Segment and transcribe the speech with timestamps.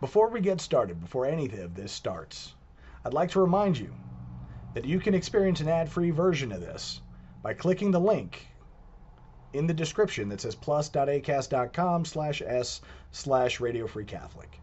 [0.00, 2.54] Before we get started, before any of this starts,
[3.04, 3.92] I'd like to remind you
[4.74, 7.00] that you can experience an ad-free version of this
[7.42, 8.46] by clicking the link
[9.54, 12.80] in the description that says plus.acast.com slash s
[13.10, 14.60] slash radio free Catholic.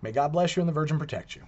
[0.00, 1.42] May God bless you and the Virgin protect you.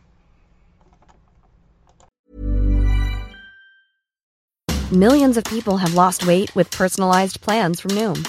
[4.92, 8.28] Millions of people have lost weight with personalized plans from Noom,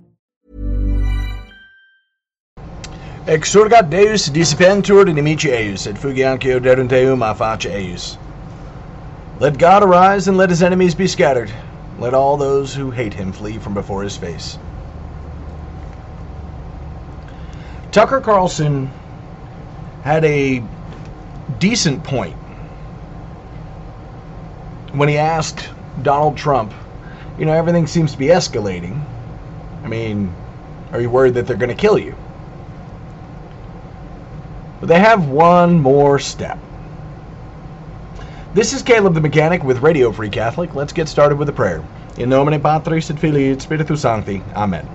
[3.27, 8.17] Exurgat Deus dissipentur inimici eius, et fugiancio derunt a face eius.
[9.39, 11.51] Let God arise and let his enemies be scattered.
[11.99, 14.57] Let all those who hate him flee from before his face.
[17.91, 18.89] Tucker Carlson
[20.01, 20.63] had a
[21.59, 22.35] decent point
[24.93, 25.69] when he asked
[26.01, 26.73] Donald Trump,
[27.37, 28.99] you know, everything seems to be escalating.
[29.83, 30.33] I mean,
[30.91, 32.15] are you worried that they're going to kill you?
[34.81, 36.57] But they have one more step.
[38.55, 40.73] This is Caleb the Mechanic with Radio Free Catholic.
[40.73, 41.83] Let's get started with a prayer.
[42.17, 44.41] In nomine Patris et Filii et Spiritus Sancti.
[44.55, 44.89] Amen.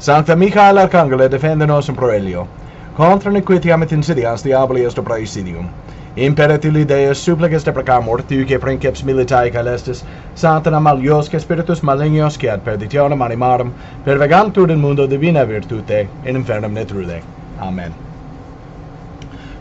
[0.00, 2.48] Sancta Michael Arcangelo defende nos in proelio.
[2.96, 5.70] Contra nequitiam et insidias diaboli est praesidium.
[6.16, 10.02] Imperat illi Deus supplicas deprecamur, tuque princeps militae caelestis,
[10.34, 13.72] Santana maliosque spiritus malignos que ad perditionem animarum,
[14.04, 17.22] pervegantur in mundo divina virtute, in infernum ne trude.
[17.60, 17.94] Amen.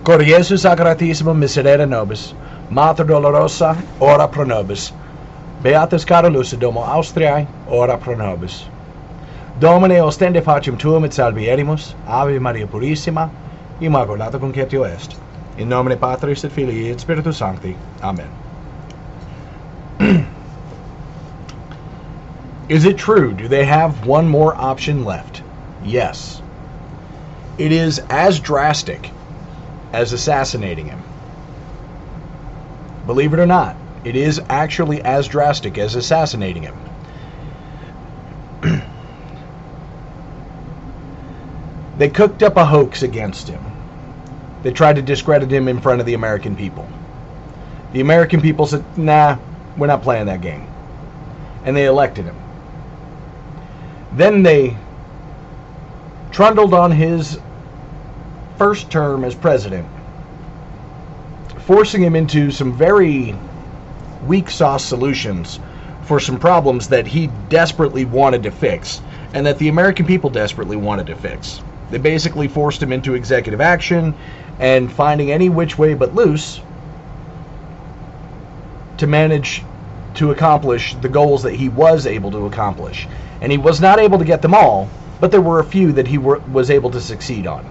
[0.04, 2.34] Cor Iesus sacratissimum miserere nobis,
[2.70, 4.92] Mater dolorosa, ora pro nobis.
[5.62, 8.66] Beatus Carolus Domo Austriae, ora pro nobis.
[9.60, 13.30] Domine ostende facem tuum et salvierimus, Ave Maria Purissima,
[13.80, 15.16] Immaculata Conceptio est.
[15.58, 17.78] In nomine Patris et Filii et Spiritus Sancti.
[18.02, 18.28] Amen.
[22.68, 23.32] Is it true?
[23.32, 25.44] Do they have one more option left?
[25.82, 26.42] Yes.
[27.58, 29.10] It is as drastic
[29.94, 31.02] as assassinating him.
[33.06, 36.76] Believe it or not, it is actually as drastic as assassinating him.
[41.98, 43.64] they cooked up a hoax against him.
[44.64, 46.88] They tried to discredit him in front of the American people.
[47.92, 49.38] The American people said, nah,
[49.78, 50.68] we're not playing that game.
[51.66, 52.36] And they elected him.
[54.14, 54.78] Then they
[56.32, 57.40] trundled on his
[58.58, 59.88] first term as president,
[61.66, 63.36] forcing him into some very
[64.28, 65.60] weak sauce solutions
[66.04, 69.02] for some problems that he desperately wanted to fix
[69.34, 71.62] and that the American people desperately wanted to fix.
[71.92, 74.14] They basically forced him into executive action
[74.60, 76.62] and finding any which way but loose
[78.98, 79.64] to manage
[80.16, 83.08] to accomplish the goals that he was able to accomplish.
[83.42, 84.90] And he was not able to get them all,
[85.20, 87.66] but there were a few that he were, was able to succeed on.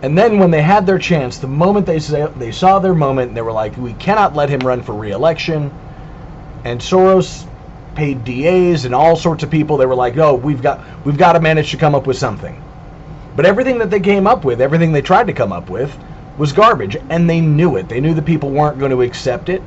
[0.00, 3.42] And then when they had their chance, the moment they they saw their moment, they
[3.42, 5.72] were like, "We cannot let him run for re-election."
[6.64, 7.46] And Soros
[7.96, 9.76] paid DAs and all sorts of people.
[9.76, 12.62] They were like, "Oh, we've got we've got to manage to come up with something."
[13.34, 15.98] But everything that they came up with, everything they tried to come up with,
[16.36, 17.88] was garbage, and they knew it.
[17.88, 19.62] They knew the people weren't going to accept it,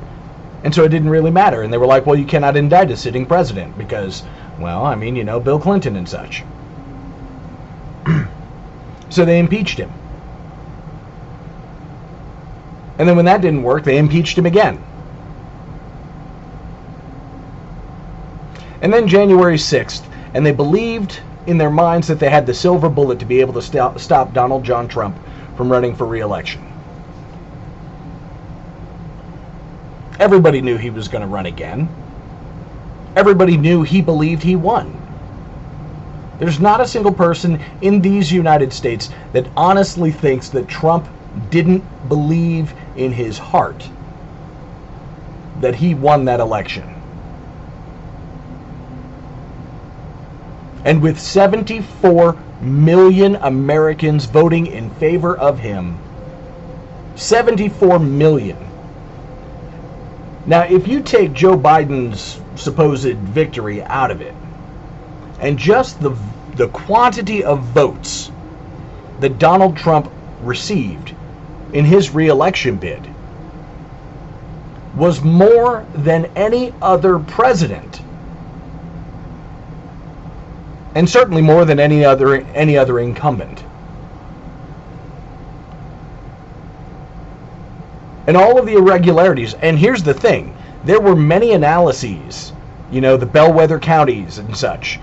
[0.64, 1.60] and so it didn't really matter.
[1.60, 4.22] And they were like, "Well, you cannot indict a sitting president because,
[4.58, 6.42] well, I mean, you know, Bill Clinton and such."
[9.10, 9.92] so they impeached him.
[12.98, 14.82] And then when that didn't work, they impeached him again.
[18.80, 20.02] And then January 6th,
[20.34, 23.54] and they believed in their minds that they had the silver bullet to be able
[23.54, 25.16] to stop, stop Donald John Trump
[25.56, 26.62] from running for re-election.
[30.18, 31.88] Everybody knew he was going to run again.
[33.16, 34.98] Everybody knew he believed he won.
[36.38, 41.08] There's not a single person in these United States that honestly thinks that Trump
[41.50, 43.88] didn't believe in his heart
[45.60, 46.84] that he won that election.
[50.84, 55.98] And with 74 million Americans voting in favor of him,
[57.14, 58.56] 74 million.
[60.46, 64.34] Now, if you take Joe Biden's supposed victory out of it,
[65.40, 66.16] and just the
[66.56, 68.30] the quantity of votes
[69.20, 70.10] that Donald Trump
[70.42, 71.14] received
[71.72, 73.08] in his reelection bid
[74.96, 78.02] was more than any other president.
[80.94, 83.64] And certainly more than any other any other incumbent.
[88.26, 90.54] And all of the irregularities and here's the thing
[90.84, 92.52] there were many analyses
[92.90, 95.00] you know the bellwether counties and such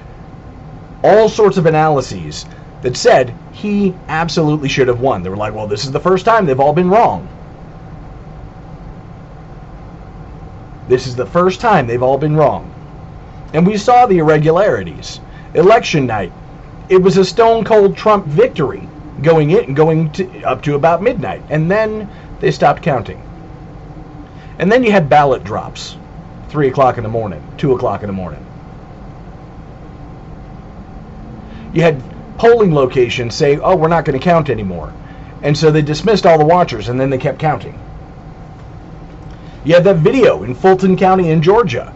[1.04, 2.46] all sorts of analyses
[2.82, 5.24] that said he absolutely should have won.
[5.24, 7.28] They were like, well, this is the first time they've all been wrong.
[10.88, 12.74] This is the first time they've all been wrong.
[13.54, 15.20] And we saw the irregularities.
[15.54, 16.32] Election night,
[16.90, 18.88] it was a stone cold Trump victory
[19.22, 21.44] going in and going to, up to about midnight.
[21.50, 22.10] And then
[22.40, 23.22] they stopped counting.
[24.58, 25.98] And then you had ballot drops.
[26.50, 28.44] 3 o'clock in the morning, 2 o'clock in the morning.
[31.74, 32.02] you had
[32.40, 34.92] polling locations say, "Oh, we're not going to count anymore,"
[35.44, 37.78] and so they dismissed all the watchers, and then they kept counting.
[39.66, 41.94] You had that video in Fulton County in Georgia,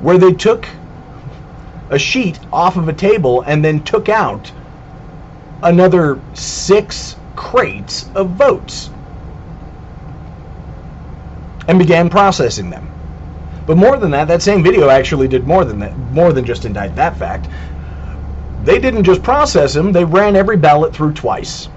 [0.00, 0.66] where they took
[1.90, 4.50] a sheet off of a table and then took out
[5.62, 8.88] another six crates of votes
[11.68, 12.88] and began processing them.
[13.66, 16.64] But more than that, that same video actually did more than that, more than just
[16.64, 17.48] indict that fact
[18.64, 21.68] they didn't just process them, they ran every ballot through twice.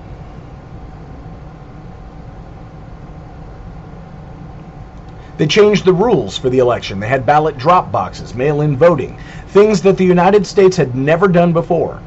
[5.37, 6.99] They changed the rules for the election.
[6.99, 9.17] They had ballot drop boxes, mail in voting,
[9.47, 12.01] things that the United States had never done before.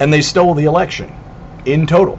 [0.00, 1.10] And they stole the election
[1.64, 2.18] in total.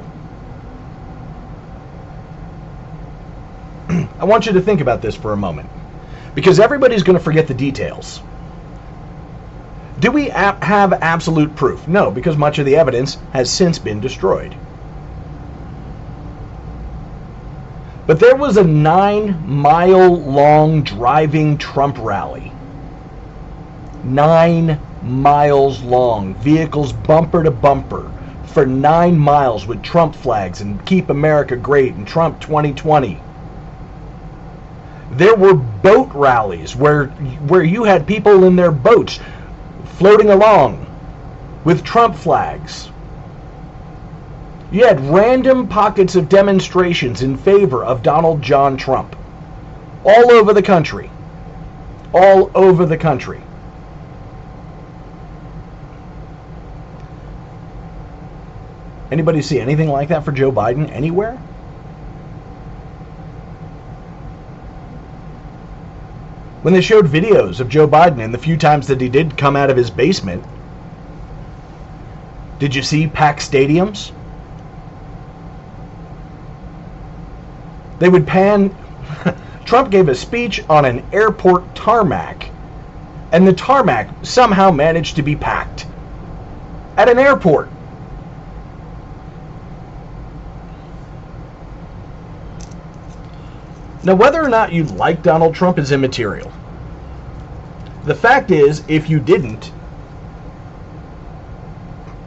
[3.90, 5.70] I want you to think about this for a moment
[6.36, 8.22] because everybody's going to forget the details.
[10.00, 11.88] Do we have absolute proof?
[11.88, 14.54] No, because much of the evidence has since been destroyed.
[18.06, 22.52] But there was a nine mile long driving Trump rally.
[24.04, 28.12] Nine miles long, vehicles bumper to bumper
[28.44, 33.20] for nine miles with Trump flags and Keep America Great and Trump 2020
[35.18, 37.08] there were boat rallies where
[37.48, 39.20] where you had people in their boats
[39.98, 40.86] floating along
[41.64, 42.90] with Trump flags.
[44.72, 49.16] You had random pockets of demonstrations in favor of Donald John Trump
[50.04, 51.10] all over the country.
[52.14, 53.42] All over the country.
[59.12, 61.40] Anybody see anything like that for Joe Biden anywhere?
[66.66, 69.56] When they showed videos of Joe Biden and the few times that he did come
[69.56, 70.44] out of his basement,
[72.58, 74.10] did you see packed stadiums?
[78.00, 78.76] They would pan.
[79.66, 82.50] Trump gave a speech on an airport tarmac,
[83.32, 85.86] and the tarmac somehow managed to be packed
[86.98, 87.75] at an airport.
[94.06, 96.52] Now, whether or not you like Donald Trump is immaterial.
[98.04, 99.72] The fact is, if you didn't,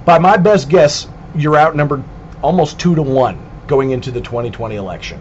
[0.05, 1.07] by my best guess,
[1.37, 2.03] you're outnumbered
[2.43, 5.21] almost two to one going into the 2020 election.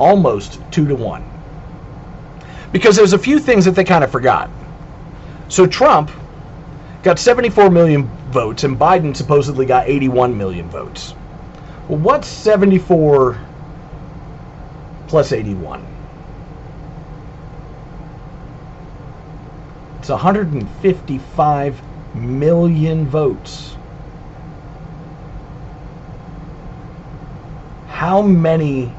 [0.00, 1.24] Almost two to one.
[2.72, 4.50] Because there's a few things that they kind of forgot.
[5.46, 6.10] So Trump
[7.04, 11.14] got 74 million votes, and Biden supposedly got 81 million votes.
[11.88, 13.38] Well, what's 74
[15.08, 15.86] plus 81?
[19.98, 21.82] It's 155
[22.14, 23.76] million votes.
[27.88, 28.92] How many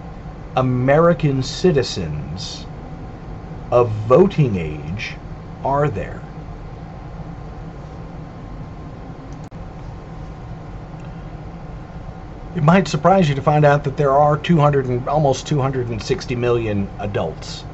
[0.56, 2.66] American citizens
[3.72, 5.16] of voting age
[5.64, 6.25] are there?
[12.56, 16.88] It might surprise you to find out that there are 200 and almost 260 million
[17.00, 17.66] adults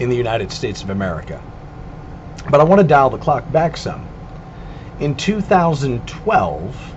[0.00, 1.38] in the United States of America.
[2.50, 4.06] But I want to dial the clock back some.
[5.00, 6.94] In 2012,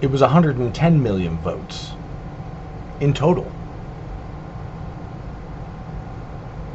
[0.00, 1.92] it was 110 million votes
[2.98, 3.50] in total.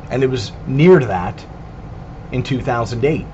[0.09, 1.45] And it was near that
[2.31, 3.25] in 2008.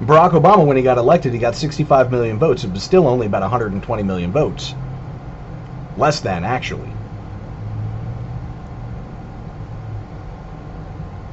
[0.00, 2.64] Barack Obama, when he got elected, he got 65 million votes.
[2.64, 4.74] It was still only about 120 million votes.
[5.96, 6.90] Less than, actually.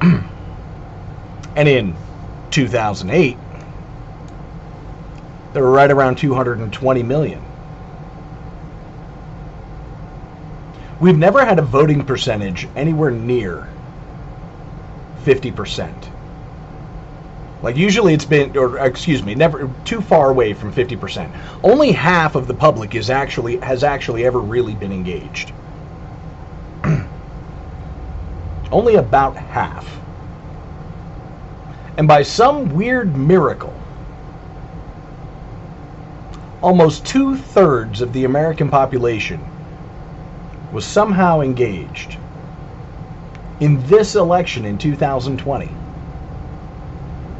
[1.56, 1.94] and in
[2.50, 3.36] 2008,
[5.52, 7.42] they were right around 220 million.
[11.00, 13.68] We've never had a voting percentage anywhere near
[15.24, 15.92] 50%.
[17.64, 21.30] Like usually it's been, or excuse me, never too far away from 50%.
[21.62, 25.50] Only half of the public is actually has actually ever really been engaged.
[28.70, 29.98] Only about half.
[31.96, 33.72] And by some weird miracle,
[36.60, 39.42] almost two thirds of the American population
[40.70, 42.18] was somehow engaged
[43.60, 45.70] in this election in 2020.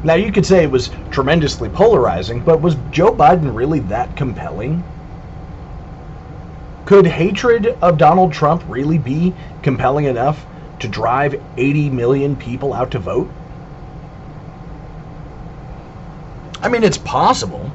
[0.05, 4.83] Now, you could say it was tremendously polarizing, but was Joe Biden really that compelling?
[6.85, 9.33] Could hatred of Donald Trump really be
[9.63, 10.45] compelling enough
[10.81, 13.27] to drive 80 million people out to vote?
[16.61, 17.71] I mean, it's possible.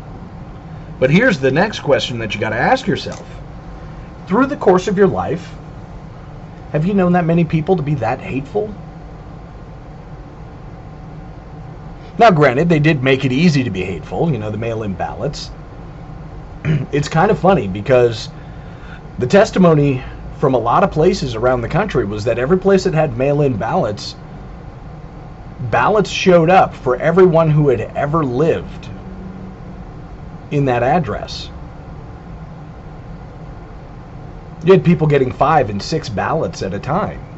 [1.00, 3.26] But here's the next question that you got to ask yourself.
[4.28, 5.52] Through the course of your life,
[6.70, 8.72] have you known that many people to be that hateful?
[12.20, 14.92] Now, granted, they did make it easy to be hateful, you know, the mail in
[14.92, 15.50] ballots.
[16.92, 18.28] it's kind of funny because
[19.18, 20.04] the testimony
[20.38, 23.40] from a lot of places around the country was that every place that had mail
[23.40, 24.16] in ballots,
[25.70, 28.90] ballots showed up for everyone who had ever lived
[30.50, 31.48] in that address.
[34.62, 37.29] You had people getting five and six ballots at a time.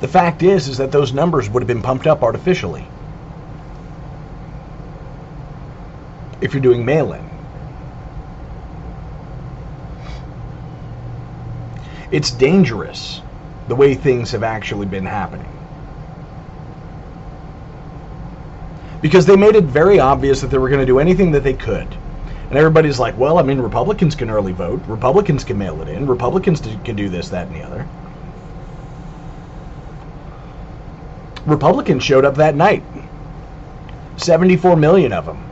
[0.00, 2.86] The fact is, is that those numbers would have been pumped up artificially.
[6.40, 7.28] If you're doing mail-in.
[12.10, 13.20] It's dangerous
[13.66, 15.52] the way things have actually been happening.
[19.02, 21.54] Because they made it very obvious that they were going to do anything that they
[21.54, 21.86] could.
[22.48, 24.80] And everybody's like, well, I mean, Republicans can early vote.
[24.86, 26.06] Republicans can mail it in.
[26.06, 27.86] Republicans can do this, that, and the other.
[31.48, 32.82] Republicans showed up that night.
[34.16, 35.48] 74 million of them.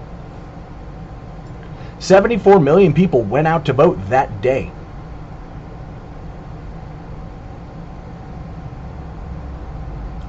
[1.99, 4.71] 74 million people went out to vote that day.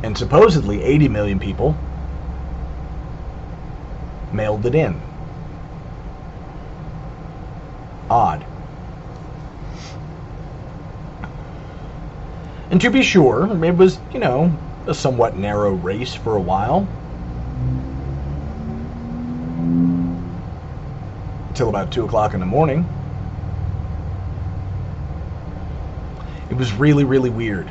[0.03, 1.75] And supposedly 80 million people
[4.31, 5.01] mailed it in.
[8.09, 8.45] Odd.
[12.69, 14.57] And to be sure, it was, you know,
[14.87, 16.87] a somewhat narrow race for a while.
[21.49, 22.87] Until about 2 o'clock in the morning.
[26.49, 27.69] It was really, really weird.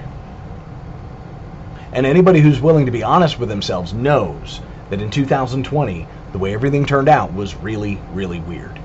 [1.93, 6.53] And anybody who's willing to be honest with themselves knows that in 2020, the way
[6.53, 8.79] everything turned out was really, really weird.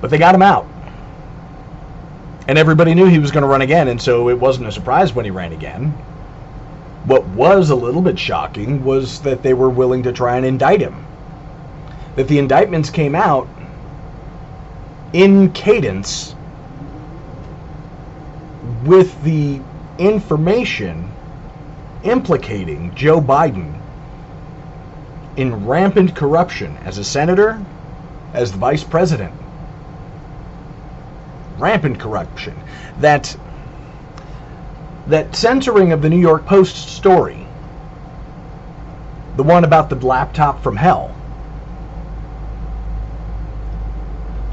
[0.00, 0.66] But they got him out.
[2.48, 5.14] And everybody knew he was going to run again, and so it wasn't a surprise
[5.14, 5.90] when he ran again.
[7.04, 10.80] What was a little bit shocking was that they were willing to try and indict
[10.80, 11.04] him.
[12.16, 13.48] That the indictments came out
[15.12, 16.34] in cadence
[18.84, 19.60] with the
[19.98, 21.10] information
[22.04, 23.72] implicating Joe Biden
[25.36, 27.64] in rampant corruption as a senator,
[28.34, 29.32] as the vice president,
[31.62, 32.54] rampant corruption.
[33.00, 33.36] That
[35.06, 37.46] that censoring of the New York Post story,
[39.36, 41.14] the one about the laptop from hell.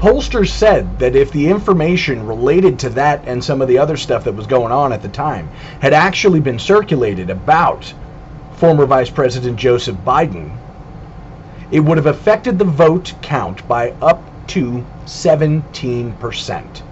[0.00, 4.24] Pollsters said that if the information related to that and some of the other stuff
[4.24, 5.48] that was going on at the time
[5.82, 7.92] had actually been circulated about
[8.54, 10.56] former Vice President Joseph Biden,
[11.70, 16.82] it would have affected the vote count by up to 17%.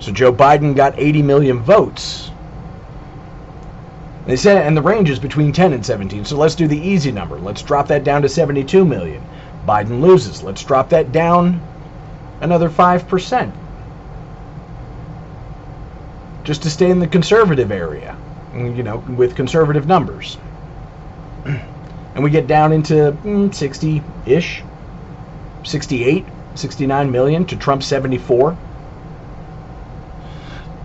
[0.00, 2.30] So Joe Biden got 80 million votes.
[4.26, 6.24] They said, and the range is between 10 and 17.
[6.24, 7.38] So let's do the easy number.
[7.38, 9.22] Let's drop that down to 72 million.
[9.66, 10.42] Biden loses.
[10.42, 11.60] Let's drop that down
[12.40, 13.52] another 5%.
[16.44, 18.16] Just to stay in the conservative area,
[18.52, 20.38] mm, you know, with conservative numbers.
[22.12, 24.64] And we get down into mm, 60 ish,
[25.62, 26.26] 68,
[26.56, 28.58] 69 million to Trump 74.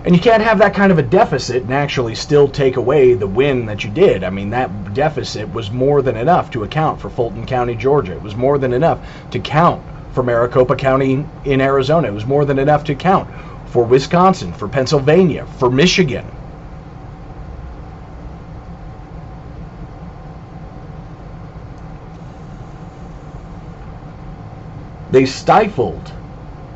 [0.05, 3.25] And you can't have that kind of a deficit and actually still take away the
[3.25, 4.24] win that you did.
[4.24, 8.13] I mean, that deficit was more than enough to account for Fulton County, Georgia.
[8.13, 9.00] It was more than enough
[9.31, 9.83] to count
[10.13, 12.07] for Maricopa County in Arizona.
[12.07, 13.27] It was more than enough to count
[13.71, 16.25] for Wisconsin, for Pennsylvania, for Michigan.
[25.09, 26.12] They stifled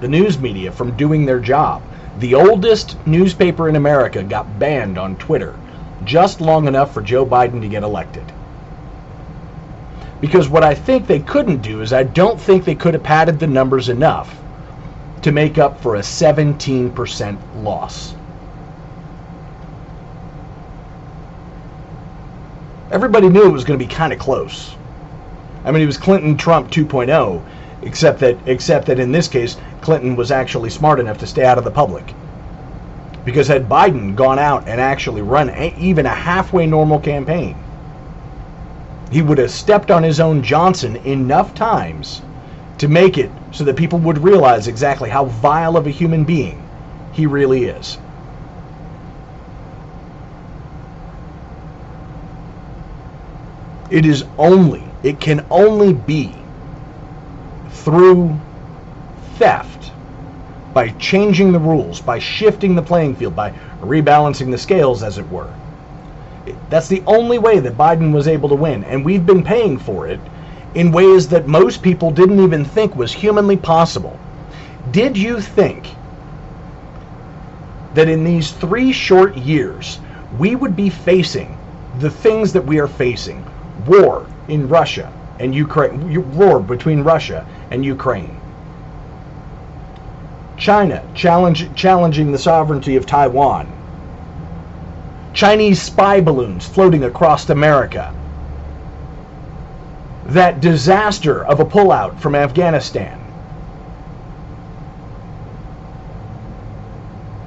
[0.01, 1.83] the news media from doing their job.
[2.19, 5.55] The oldest newspaper in America got banned on Twitter
[6.03, 8.23] just long enough for Joe Biden to get elected.
[10.19, 13.39] Because what I think they couldn't do is I don't think they could have padded
[13.39, 14.35] the numbers enough
[15.21, 18.15] to make up for a 17% loss.
[22.91, 24.75] Everybody knew it was going to be kind of close.
[25.63, 27.41] I mean, it was Clinton Trump 2.0,
[27.81, 31.57] except that except that in this case Clinton was actually smart enough to stay out
[31.57, 32.13] of the public.
[33.25, 37.55] Because had Biden gone out and actually run a, even a halfway normal campaign,
[39.12, 42.21] he would have stepped on his own Johnson enough times
[42.77, 46.62] to make it so that people would realize exactly how vile of a human being
[47.12, 47.98] he really is.
[53.89, 56.38] It is only, it can only be
[57.89, 58.39] through
[59.38, 59.91] theft,
[60.75, 63.50] by changing the rules, by shifting the playing field, by
[63.81, 65.51] rebalancing the scales, as it were.
[66.69, 70.05] That's the only way that Biden was able to win, and we've been paying for
[70.05, 70.19] it
[70.75, 74.19] in ways that most people didn't even think was humanly possible.
[74.91, 75.88] Did you think
[77.96, 80.00] that in these three short years
[80.37, 81.57] we would be facing
[81.98, 83.44] the things that we are facing?
[83.87, 88.39] War in Russia and Ukraine, war between Russia and Ukraine.
[90.57, 93.71] China challenge, challenging the sovereignty of Taiwan.
[95.33, 98.13] Chinese spy balloons floating across America.
[100.25, 103.17] That disaster of a pullout from Afghanistan.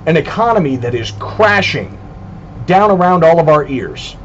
[0.06, 1.98] An economy that is crashing
[2.66, 4.16] down around all of our ears.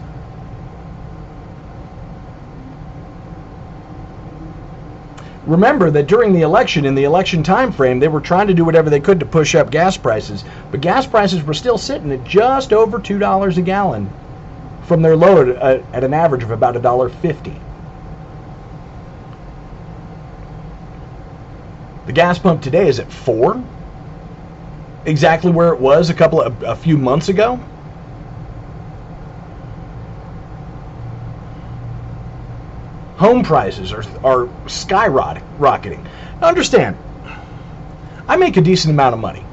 [5.46, 8.66] Remember that during the election, in the election time frame, they were trying to do
[8.66, 12.24] whatever they could to push up gas prices, but gas prices were still sitting at
[12.24, 14.10] just over $2 a gallon
[14.88, 17.56] from their low at, uh, at an average of about $1.50.
[22.06, 23.64] The gas pump today is at 4
[25.06, 27.60] exactly where it was a couple of a few months ago.
[33.18, 36.04] Home prices are are skyrocketing.
[36.42, 36.98] Understand,
[38.28, 39.44] I make a decent amount of money.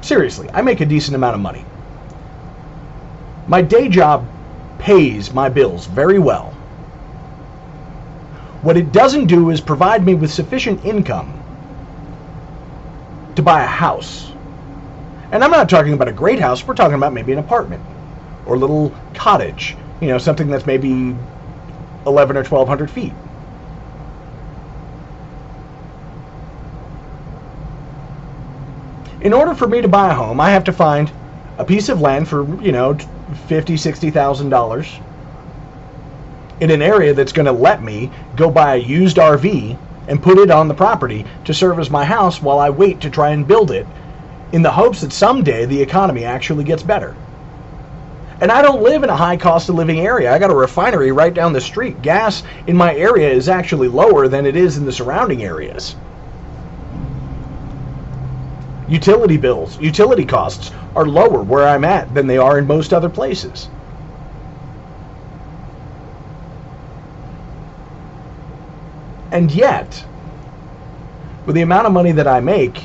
[0.00, 1.64] Seriously, I make a decent amount of money.
[3.46, 4.26] My day job
[4.78, 6.53] pays my bills very well.
[8.64, 11.44] What it doesn't do is provide me with sufficient income
[13.36, 14.36] to buy a house.
[15.32, 17.84] And I'm not talking about a great house, we're talking about maybe an apartment
[18.46, 21.18] or a little cottage, you know, something that's maybe
[22.06, 23.18] 11 or 1200 feet.
[29.20, 31.12] In order for me to buy a home, I have to find
[31.58, 32.96] a piece of land for, you know,
[33.48, 35.00] 50, 60,000 dollars
[36.60, 40.38] in an area that's going to let me go buy a used RV and put
[40.38, 43.46] it on the property to serve as my house while I wait to try and
[43.46, 43.86] build it
[44.52, 47.16] in the hopes that someday the economy actually gets better.
[48.40, 50.32] And I don't live in a high cost of living area.
[50.32, 52.02] I got a refinery right down the street.
[52.02, 55.96] Gas in my area is actually lower than it is in the surrounding areas.
[58.88, 63.08] Utility bills, utility costs are lower where I'm at than they are in most other
[63.08, 63.68] places.
[69.30, 70.06] And yet,
[71.46, 72.82] with the amount of money that I make,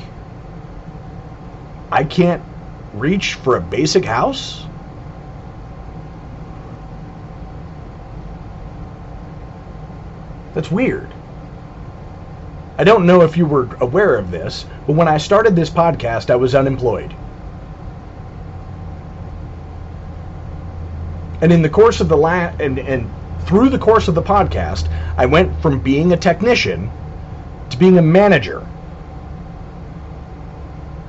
[1.91, 2.43] I can't
[2.93, 4.67] reach for a basic house?
[10.53, 11.15] That's weird.
[12.77, 16.29] I don't know if you were aware of this, but when I started this podcast,
[16.29, 17.15] I was unemployed.
[21.41, 23.13] And in the course of the la- and and
[23.45, 26.89] through the course of the podcast, I went from being a technician
[27.69, 28.65] to being a manager.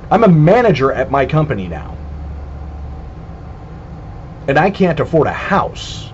[0.09, 1.95] I'm a manager at my company now.
[4.47, 6.11] And I can't afford a house.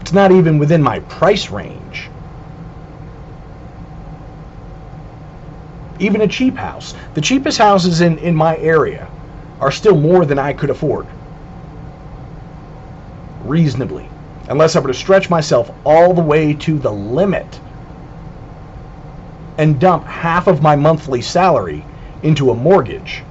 [0.00, 2.08] It's not even within my price range.
[5.98, 6.94] Even a cheap house.
[7.14, 9.08] The cheapest houses in, in my area
[9.60, 11.06] are still more than I could afford.
[13.44, 14.08] Reasonably.
[14.48, 17.60] Unless I were to stretch myself all the way to the limit
[19.56, 21.84] and dump half of my monthly salary
[22.22, 23.22] into a mortgage.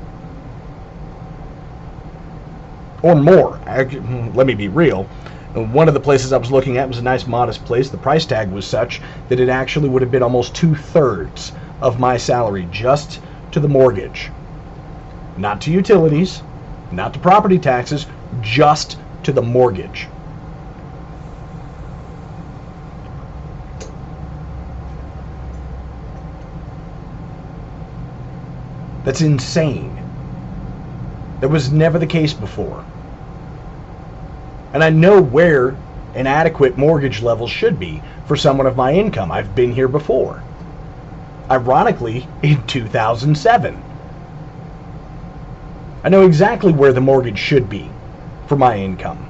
[3.02, 3.58] Or more.
[3.58, 5.04] Hmm, let me be real.
[5.54, 7.90] One of the places I was looking at was a nice, modest place.
[7.90, 12.00] The price tag was such that it actually would have been almost two thirds of
[12.00, 13.20] my salary just
[13.52, 14.32] to the mortgage.
[15.38, 16.42] Not to utilities,
[16.92, 18.08] not to property taxes,
[18.42, 20.08] just to the mortgage.
[29.06, 30.00] That's insane.
[31.42, 32.86] That was never the case before.
[34.74, 35.76] And I know where
[36.16, 39.32] an adequate mortgage level should be for someone of my income.
[39.32, 40.42] I've been here before.
[41.52, 43.76] Ironically, in 2007.
[46.04, 47.90] I know exactly where the mortgage should be
[48.48, 49.30] for my income.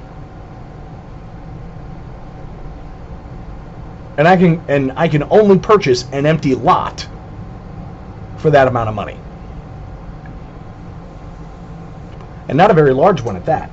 [4.18, 7.08] And I can and I can only purchase an empty lot
[8.38, 9.18] for that amount of money.
[12.48, 13.72] And not a very large one at that.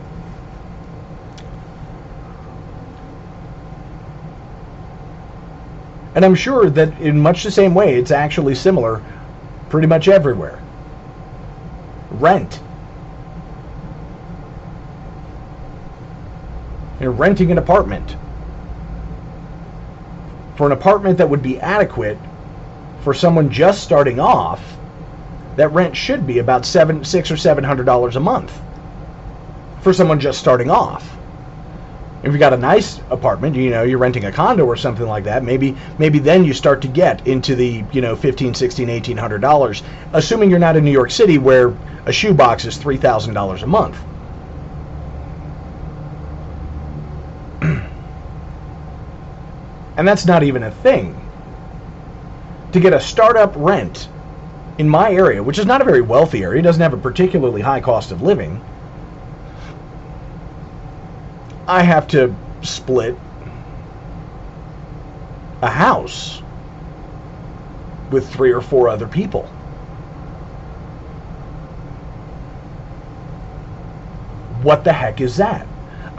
[6.14, 9.02] And I'm sure that in much the same way, it's actually similar
[9.68, 10.60] pretty much everywhere.
[12.10, 12.60] Rent.
[17.00, 18.14] You're renting an apartment.
[20.56, 22.18] For an apartment that would be adequate
[23.02, 24.62] for someone just starting off,
[25.56, 28.52] that rent should be about seven, six or seven hundred dollars a month
[29.80, 31.16] for someone just starting off.
[32.22, 35.24] If you got a nice apartment, you know, you're renting a condo or something like
[35.24, 39.40] that, maybe maybe then you start to get into the, you know, 15, 16, 1800
[39.40, 39.82] dollars,
[40.12, 43.98] assuming you're not in New York City where a shoebox is $3,000 a month.
[50.00, 51.12] And that's not even a thing.
[52.72, 54.08] To get a startup rent
[54.78, 57.82] in my area, which is not a very wealthy area, doesn't have a particularly high
[57.82, 58.58] cost of living,
[61.68, 63.14] I have to split
[65.60, 66.40] a house
[68.10, 69.42] with three or four other people.
[74.62, 75.69] What the heck is that?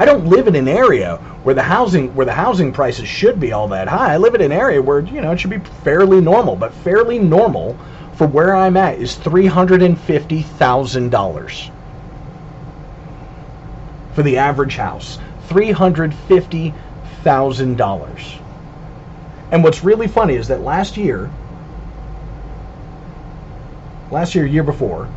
[0.01, 3.51] I don't live in an area where the housing where the housing prices should be
[3.51, 4.15] all that high.
[4.15, 7.19] I live in an area where you know it should be fairly normal, but fairly
[7.19, 7.77] normal
[8.15, 11.69] for where I'm at is three hundred and fifty thousand dollars
[14.15, 15.19] for the average house.
[15.49, 18.41] $350,000.
[19.51, 21.29] And what's really funny is that last year,
[24.09, 25.07] last year, year before,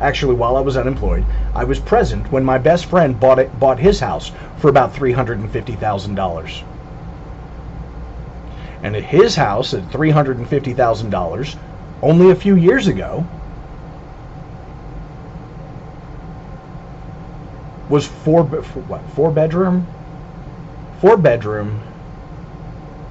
[0.00, 3.78] actually while I was unemployed, I was present when my best friend bought it, bought
[3.78, 6.62] his house for about $350,000.
[8.82, 11.56] And at his house at $350,000,
[12.02, 13.26] only a few years ago,
[17.88, 19.86] was four what four bedroom
[21.00, 21.80] four bedroom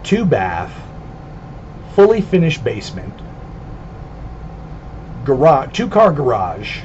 [0.03, 0.71] two bath
[1.95, 3.24] fully finished basement
[5.25, 6.79] garage two car garage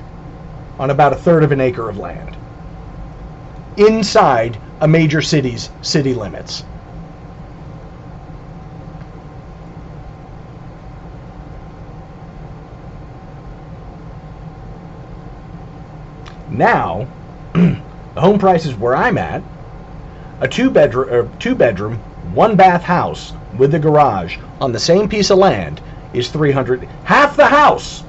[0.78, 2.36] on about a third of an acre of land
[3.76, 6.64] inside a major city's city limits
[16.60, 17.06] now
[17.54, 19.42] the home prices where I'm at,
[20.40, 21.94] a two bedroom, er, two bedroom,
[22.34, 25.80] one bath house with a garage on the same piece of land
[26.12, 28.04] is 300 half the house.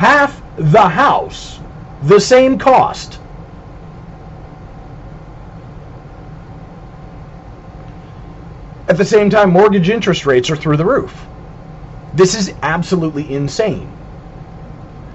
[0.00, 1.60] Half the house,
[2.04, 3.18] the same cost.
[8.88, 11.26] At the same time, mortgage interest rates are through the roof.
[12.14, 13.92] This is absolutely insane.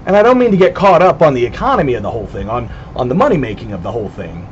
[0.06, 2.48] And I don't mean to get caught up on the economy of the whole thing,
[2.48, 4.46] on, on the money making of the whole thing.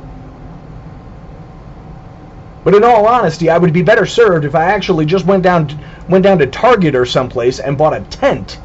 [2.65, 5.79] But in all honesty, I would be better served if I actually just went down
[6.09, 8.59] went down to Target or someplace and bought a tent.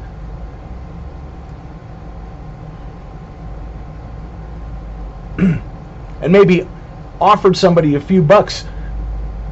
[6.21, 6.67] And maybe
[7.19, 8.65] offered somebody a few bucks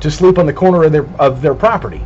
[0.02, 2.02] to sleep on the corner of their of their property.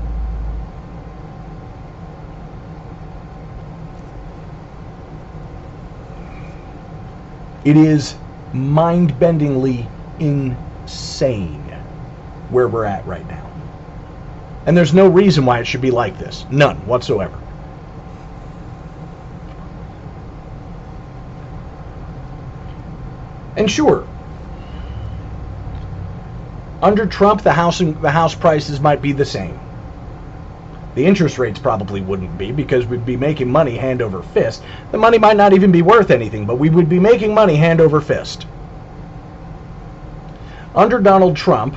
[7.65, 8.15] It is
[8.53, 9.87] mind-bendingly
[10.19, 11.61] insane
[12.49, 13.49] where we're at right now.
[14.65, 16.45] And there's no reason why it should be like this.
[16.49, 17.39] None whatsoever.
[23.55, 24.07] And sure,
[26.83, 29.57] under Trump, the house the house prices might be the same.
[30.95, 34.61] The interest rates probably wouldn't be because we'd be making money hand over fist.
[34.91, 37.79] The money might not even be worth anything, but we would be making money hand
[37.79, 38.45] over fist.
[40.75, 41.75] Under Donald Trump,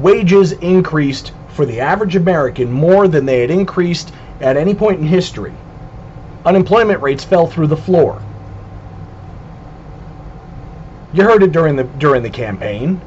[0.00, 5.06] wages increased for the average American more than they had increased at any point in
[5.06, 5.52] history.
[6.46, 8.22] Unemployment rates fell through the floor.
[11.12, 13.00] You heard it during the during the campaign.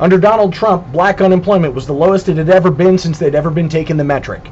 [0.00, 3.50] Under Donald Trump, black unemployment was the lowest it had ever been since they'd ever
[3.50, 4.48] been taken the metric.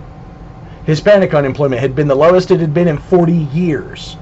[0.85, 4.17] Hispanic unemployment had been the lowest it had been in 40 years.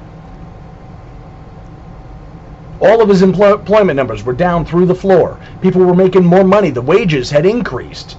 [2.80, 5.38] All of his employment numbers were down through the floor.
[5.62, 6.70] People were making more money.
[6.70, 8.16] The wages had increased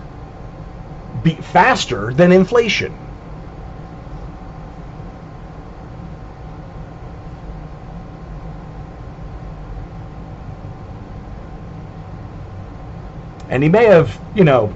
[1.41, 3.05] faster than inflation.
[13.56, 14.68] And he may have, you know,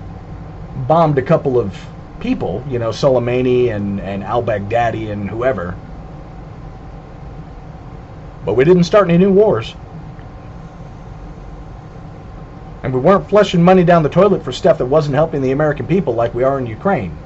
[0.88, 1.78] bombed a couple of
[2.22, 5.76] people, you know, Soleimani and, and al Baghdadi and whoever.
[8.46, 9.76] But we didn't start any new wars.
[12.82, 15.86] And we weren't flushing money down the toilet for stuff that wasn't helping the American
[15.86, 17.18] people like we are in Ukraine.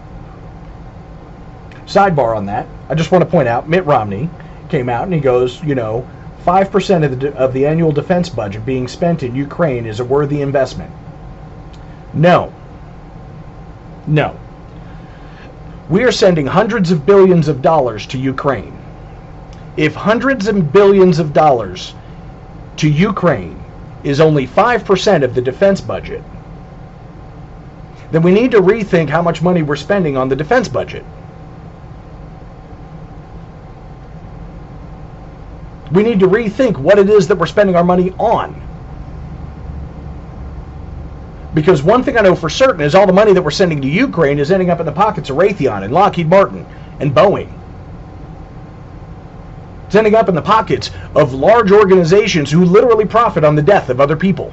[1.86, 4.28] Sidebar on that, I just want to point out Mitt Romney
[4.70, 6.10] came out and he goes, you know,
[6.48, 10.42] 5% of the, of the annual defense budget being spent in Ukraine is a worthy
[10.42, 10.92] investment.
[12.14, 12.54] No.
[14.08, 14.40] No.
[15.90, 18.78] We are sending hundreds of billions of dollars to Ukraine.
[19.76, 21.96] If hundreds of billions of dollars
[22.78, 23.62] to Ukraine
[24.04, 26.24] is only 5% of the defense budget,
[28.12, 31.04] then we need to rethink how much money we're spending on the defense budget.
[35.92, 38.62] We need to rethink what it is that we're spending our money on.
[41.54, 43.88] Because one thing I know for certain is all the money that we're sending to
[43.88, 46.66] Ukraine is ending up in the pockets of Raytheon and Lockheed Martin
[47.00, 47.52] and Boeing.
[49.86, 53.90] It's ending up in the pockets of large organizations who literally profit on the death
[53.90, 54.52] of other people.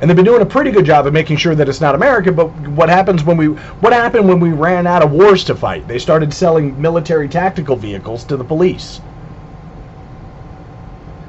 [0.00, 2.32] And they've been doing a pretty good job of making sure that it's not America,
[2.32, 5.86] but what happens when we what happened when we ran out of wars to fight?
[5.88, 9.00] They started selling military tactical vehicles to the police.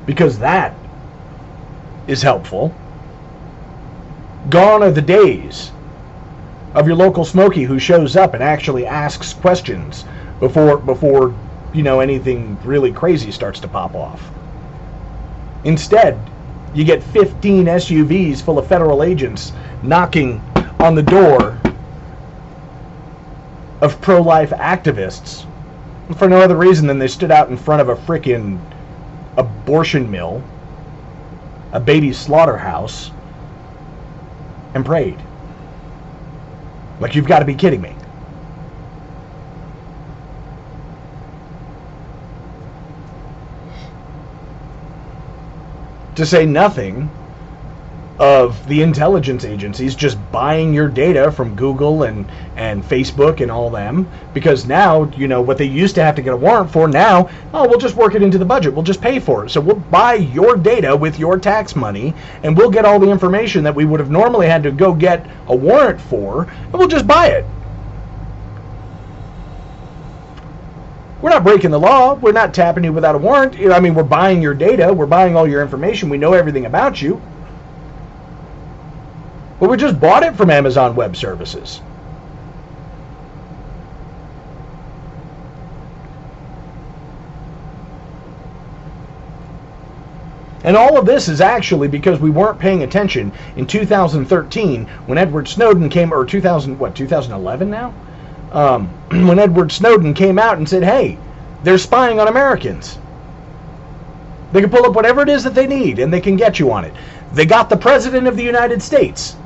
[0.06, 0.76] Because that
[2.08, 2.74] is helpful.
[4.50, 5.72] Gone are the days
[6.74, 10.04] of your local Smoky who shows up and actually asks questions
[10.40, 11.34] before before
[11.74, 14.32] you know anything really crazy starts to pop off.
[15.64, 16.20] Instead,
[16.74, 20.42] you get 15 SUVs full of federal agents knocking
[20.80, 21.60] on the door
[23.82, 25.46] of pro-life activists
[26.16, 28.60] for no other reason than they stood out in front of a frickin'
[29.38, 30.42] abortion mill,
[31.74, 33.12] a baby slaughterhouse,
[34.74, 35.22] and prayed.
[37.00, 37.96] Like, you've got to be kidding me.
[46.16, 47.21] To say nothing
[48.22, 53.72] of the intelligence agencies just buying your data from Google and, and Facebook and all
[53.72, 56.88] them because now, you know, what they used to have to get a warrant for
[56.88, 58.76] now, oh, we'll just work it into the budget.
[58.76, 59.50] We'll just pay for it.
[59.50, 63.64] So we'll buy your data with your tax money and we'll get all the information
[63.64, 67.08] that we would have normally had to go get a warrant for and we'll just
[67.08, 67.44] buy it.
[71.24, 72.14] We're not breaking the law.
[72.14, 73.60] We're not tapping you without a warrant.
[73.60, 74.94] I mean, we're buying your data.
[74.94, 76.10] We're buying all your information.
[76.10, 77.20] We know everything about you.
[79.62, 81.82] But we just bought it from Amazon Web Services.
[90.64, 95.48] And all of this is actually because we weren't paying attention in 2013 when Edward
[95.48, 97.94] Snowden came, or 2000, what, 2011 now?
[98.52, 98.88] Um,
[99.28, 101.20] when Edward Snowden came out and said, hey,
[101.64, 102.98] they're spying on Americans.
[104.54, 106.72] They can pull up whatever it is that they need and they can get you
[106.72, 106.96] on it.
[107.34, 109.38] They got the President of the United States.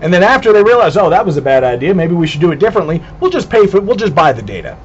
[0.00, 2.52] And then after they realize, oh, that was a bad idea, maybe we should do
[2.52, 4.78] it differently, we'll just pay for it, we'll just buy the data.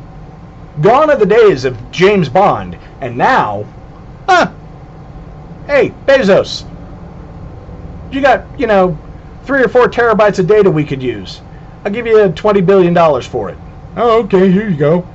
[0.82, 3.66] Gone are the days of James Bond, and now,
[4.28, 4.54] ah,
[5.68, 6.70] hey, Bezos,
[8.12, 8.98] you got, you know,
[9.46, 11.42] three or four terabytes of data we could use.
[11.86, 13.58] I'll give you $20 billion for it.
[13.96, 15.08] Oh, okay, here you go.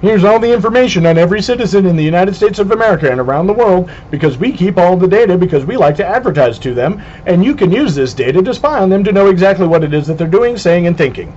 [0.00, 3.48] Here's all the information on every citizen in the United States of America and around
[3.48, 7.02] the world because we keep all the data because we like to advertise to them,
[7.26, 9.92] and you can use this data to spy on them to know exactly what it
[9.92, 11.36] is that they're doing, saying, and thinking.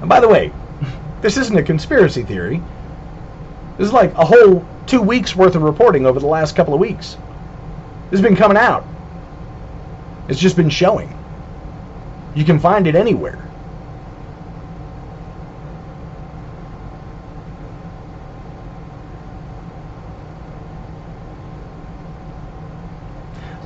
[0.00, 0.52] And by the way,
[1.22, 2.60] this isn't a conspiracy theory.
[3.78, 6.80] This is like a whole two weeks worth of reporting over the last couple of
[6.80, 7.16] weeks.
[8.10, 8.86] This has been coming out.
[10.28, 11.16] It's just been showing.
[12.34, 13.47] You can find it anywhere.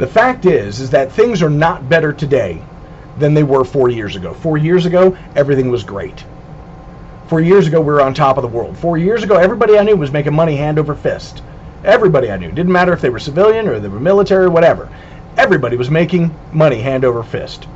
[0.02, 2.60] The fact is, is that things are not better today
[3.20, 4.34] than they were four years ago.
[4.34, 6.24] Four years ago, everything was great.
[7.28, 8.76] Four years ago, we were on top of the world.
[8.76, 11.40] Four years ago, everybody I knew was making money hand over fist.
[11.84, 12.50] Everybody I knew.
[12.50, 14.88] Didn't matter if they were civilian or they were military or whatever.
[15.36, 17.68] Everybody was making money hand over fist.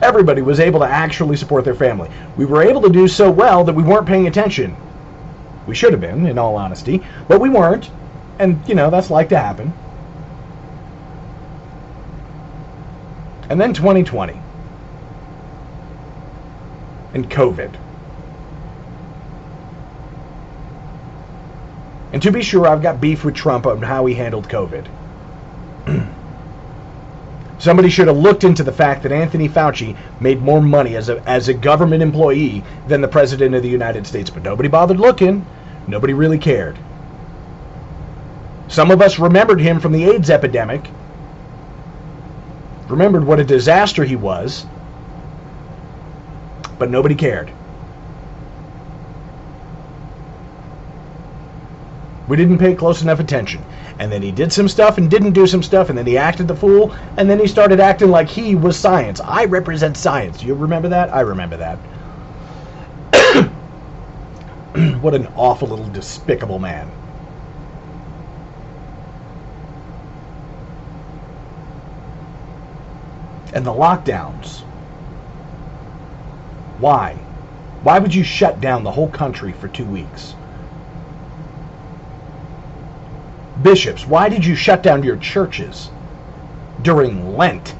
[0.00, 2.08] Everybody was able to actually support their family.
[2.36, 4.76] We were able to do so well that we weren't paying attention.
[5.66, 7.90] We should have been, in all honesty, but we weren't.
[8.40, 9.70] And, you know, that's like to happen.
[13.50, 14.32] And then 2020.
[17.12, 17.74] And COVID.
[22.14, 24.86] And to be sure, I've got beef with Trump on how he handled COVID.
[27.58, 31.20] Somebody should have looked into the fact that Anthony Fauci made more money as a,
[31.28, 34.30] as a government employee than the President of the United States.
[34.30, 35.44] But nobody bothered looking.
[35.86, 36.78] Nobody really cared.
[38.70, 40.88] Some of us remembered him from the AIDS epidemic,
[42.88, 44.64] remembered what a disaster he was,
[46.78, 47.50] but nobody cared.
[52.28, 53.60] We didn't pay close enough attention.
[53.98, 56.46] And then he did some stuff and didn't do some stuff, and then he acted
[56.46, 59.20] the fool, and then he started acting like he was science.
[59.20, 60.44] I represent science.
[60.44, 61.12] You remember that?
[61.12, 61.76] I remember that.
[65.02, 66.90] what an awful little despicable man.
[73.52, 74.60] And the lockdowns.
[76.78, 77.14] Why?
[77.82, 80.34] Why would you shut down the whole country for two weeks?
[83.62, 85.90] Bishops, why did you shut down your churches
[86.82, 87.74] during Lent?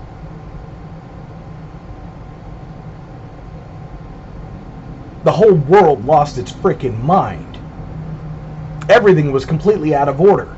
[5.25, 7.59] The whole world lost its freaking mind.
[8.91, 10.55] Everything was completely out of order.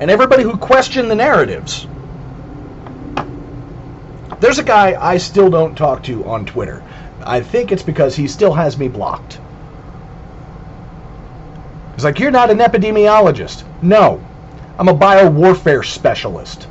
[0.00, 1.86] And everybody who questioned the narratives
[4.40, 6.82] there's a guy I still don't talk to on Twitter.
[7.22, 9.38] I think it's because he still has me blocked.
[11.94, 13.64] He's like, You're not an epidemiologist.
[13.82, 14.20] No,
[14.78, 16.66] I'm a biowarfare specialist.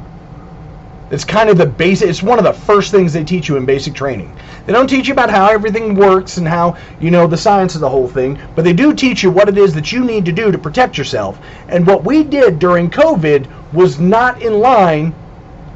[1.12, 3.66] It's kind of the basic, it's one of the first things they teach you in
[3.66, 4.36] basic training.
[4.66, 7.82] They don't teach you about how everything works and how, you know, the science of
[7.82, 10.32] the whole thing, but they do teach you what it is that you need to
[10.32, 11.40] do to protect yourself.
[11.68, 15.16] And what we did during COVID was not in line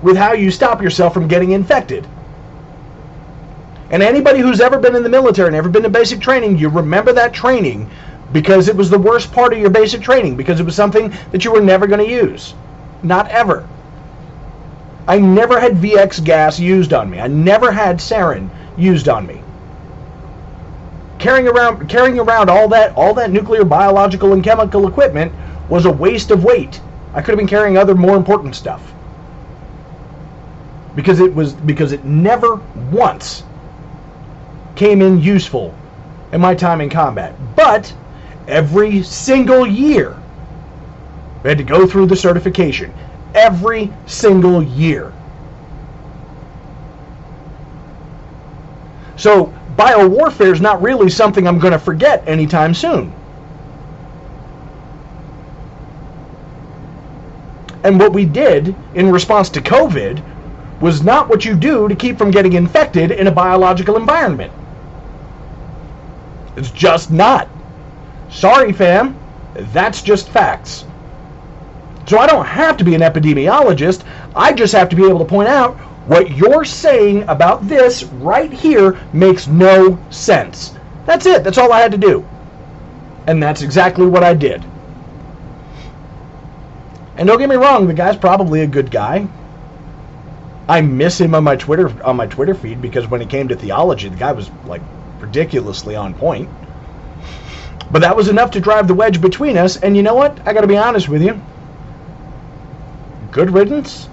[0.04, 2.06] with how you stop yourself from getting infected.
[3.90, 6.68] And anybody who's ever been in the military and ever been to basic training, you
[6.68, 7.90] remember that training
[8.34, 11.46] because it was the worst part of your basic training because it was something that
[11.46, 12.54] you were never going to use.
[13.04, 13.68] Not ever.
[15.08, 17.20] I never had VX gas used on me.
[17.20, 19.42] I never had sarin used on me.
[21.20, 25.32] Carrying around carrying around all that all that nuclear, biological and chemical equipment
[25.70, 26.82] was a waste of weight.
[27.14, 28.93] I could have been carrying other more important stuff
[30.96, 32.56] because it was because it never
[32.92, 33.44] once
[34.76, 35.74] came in useful
[36.32, 37.34] in my time in combat.
[37.56, 37.94] But
[38.48, 40.18] every single year,
[41.44, 42.94] we had to go through the certification.
[43.34, 45.12] Every single year.
[49.16, 53.14] So biowarfare is not really something I'm going to forget anytime soon.
[57.84, 60.22] And what we did in response to COVID
[60.84, 64.52] was not what you do to keep from getting infected in a biological environment.
[66.58, 67.48] It's just not.
[68.30, 69.16] Sorry, fam.
[69.54, 70.84] That's just facts.
[72.06, 74.04] So I don't have to be an epidemiologist.
[74.36, 75.78] I just have to be able to point out
[76.08, 80.76] what you're saying about this right here makes no sense.
[81.06, 81.46] That's it.
[81.46, 82.28] That's all I had to do.
[83.28, 84.66] And that's exactly what I did.
[87.16, 89.30] And don't get me wrong, the guy's probably a good guy.
[90.68, 93.56] I miss him on my Twitter on my Twitter feed because when it came to
[93.56, 94.82] theology, the guy was like
[95.20, 96.50] ridiculously on point.
[97.92, 100.40] But that was enough to drive the wedge between us, and you know what?
[100.48, 101.40] I got to be honest with you.
[103.32, 104.10] Good riddance.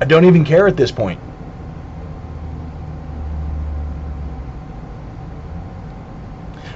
[0.00, 1.18] I don't even care at this point.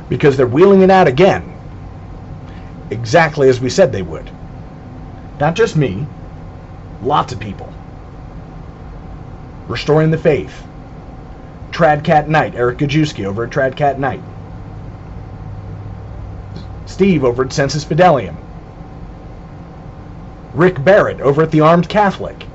[0.09, 1.55] Because they're wheeling it out again.
[2.91, 4.31] Exactly as we said they would.
[5.39, 6.07] Not just me,
[7.03, 7.73] lots of people.
[9.69, 10.65] Restoring the Faith.
[11.71, 14.23] Tradcat Knight, Eric Gajewski over at Tradcat Knight.
[16.87, 18.37] Steve over at Sensus Fidelium.
[20.55, 22.47] Rick Barrett over at the Armed Catholic.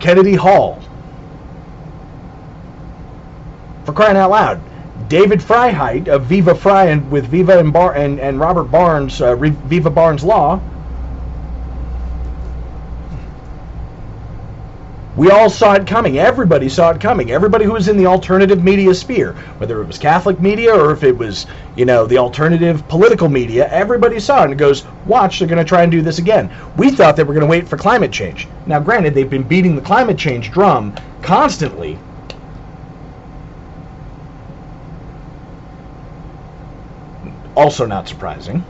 [0.00, 0.82] Kennedy Hall.
[3.84, 4.71] For crying out loud.
[5.08, 9.36] David Freiheit of Viva Frei and with Viva and, Bar- and, and Robert Barnes, uh,
[9.36, 10.60] Viva Barnes Law.
[15.14, 16.18] We all saw it coming.
[16.18, 17.30] Everybody saw it coming.
[17.30, 21.02] Everybody who was in the alternative media sphere, whether it was Catholic media or if
[21.04, 21.46] it was,
[21.76, 25.64] you know, the alternative political media, everybody saw it and goes, watch, they're going to
[25.68, 26.50] try and do this again.
[26.76, 28.48] We thought they were going to wait for climate change.
[28.66, 32.02] Now, granted, they've been beating the climate change drum constantly.
[37.54, 38.64] Also not surprising.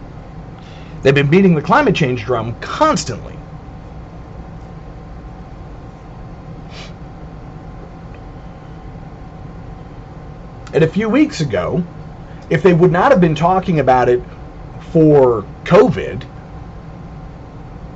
[1.02, 3.36] They've been beating the climate change drum constantly.
[10.72, 11.84] And a few weeks ago,
[12.48, 14.22] if they would not have been talking about it
[14.92, 16.24] for COVID,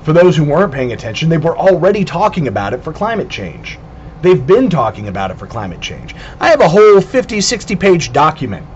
[0.03, 3.79] for those who weren't paying attention, they were already talking about it for climate change.
[4.23, 6.15] They've been talking about it for climate change.
[6.39, 8.67] I have a whole 50, 60 page document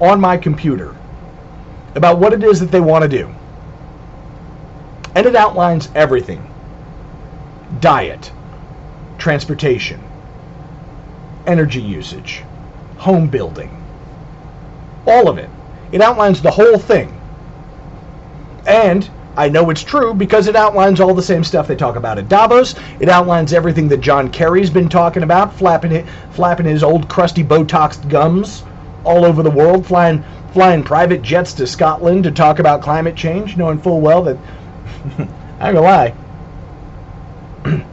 [0.00, 0.94] on my computer
[1.94, 3.32] about what it is that they want to do.
[5.14, 6.50] And it outlines everything
[7.80, 8.30] diet,
[9.18, 10.00] transportation,
[11.46, 12.42] energy usage,
[12.98, 13.70] home building.
[15.06, 15.50] All of it.
[15.92, 17.20] It outlines the whole thing.
[18.66, 22.18] And I know it's true because it outlines all the same stuff they talk about
[22.18, 22.74] at Davos.
[23.00, 28.08] It outlines everything that John Kerry's been talking about, flapping flapping his old crusty Botoxed
[28.08, 28.62] gums
[29.04, 33.56] all over the world, flying flying private jets to Scotland to talk about climate change,
[33.56, 34.38] knowing full well that
[35.60, 36.14] I'm gonna lie.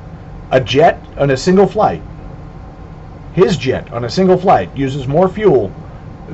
[0.51, 2.01] a jet on a single flight
[3.33, 5.71] his jet on a single flight uses more fuel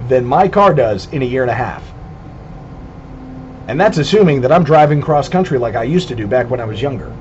[0.07, 1.83] than my car does in a year and a half.
[3.67, 6.59] And that's assuming that I'm driving cross country like I used to do back when
[6.59, 7.13] I was younger.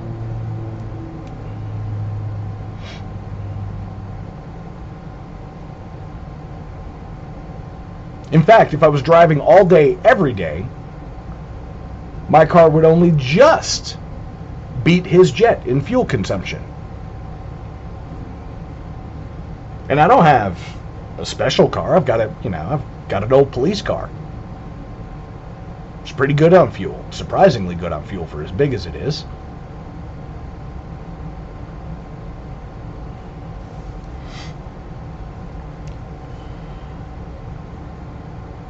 [8.37, 10.67] In fact, if I was driving all day, every day,
[12.29, 13.97] my car would only just
[14.85, 16.63] beat his jet in fuel consumption.
[19.89, 20.61] And I don't have
[21.17, 21.97] a special car.
[21.97, 24.11] I've got a, you know, I've got an old police car.
[26.03, 27.03] It's pretty good on fuel.
[27.13, 29.25] Surprisingly good on fuel for as big as it is.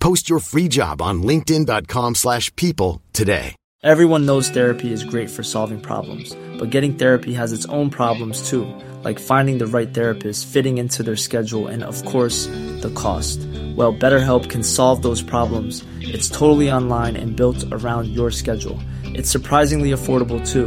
[0.00, 3.54] Post your free job on linkedin.com/people slash people today.
[3.84, 8.48] Everyone knows therapy is great for solving problems, but getting therapy has its own problems
[8.50, 8.66] too,
[9.04, 12.46] like finding the right therapist, fitting into their schedule, and of course,
[12.80, 13.38] the cost.
[13.76, 15.84] Well, BetterHelp can solve those problems.
[16.00, 18.80] It's totally online and built around your schedule.
[19.04, 20.66] It's surprisingly affordable too.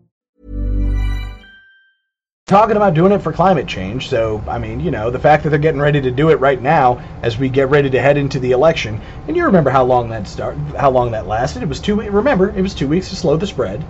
[2.51, 4.09] Talking about doing it for climate change.
[4.09, 6.61] So, I mean, you know, the fact that they're getting ready to do it right
[6.61, 10.09] now as we get ready to head into the election, and you remember how long
[10.09, 11.63] that start, how long that lasted.
[11.63, 11.95] It was two.
[11.95, 13.83] Remember, it was two weeks to slow the spread,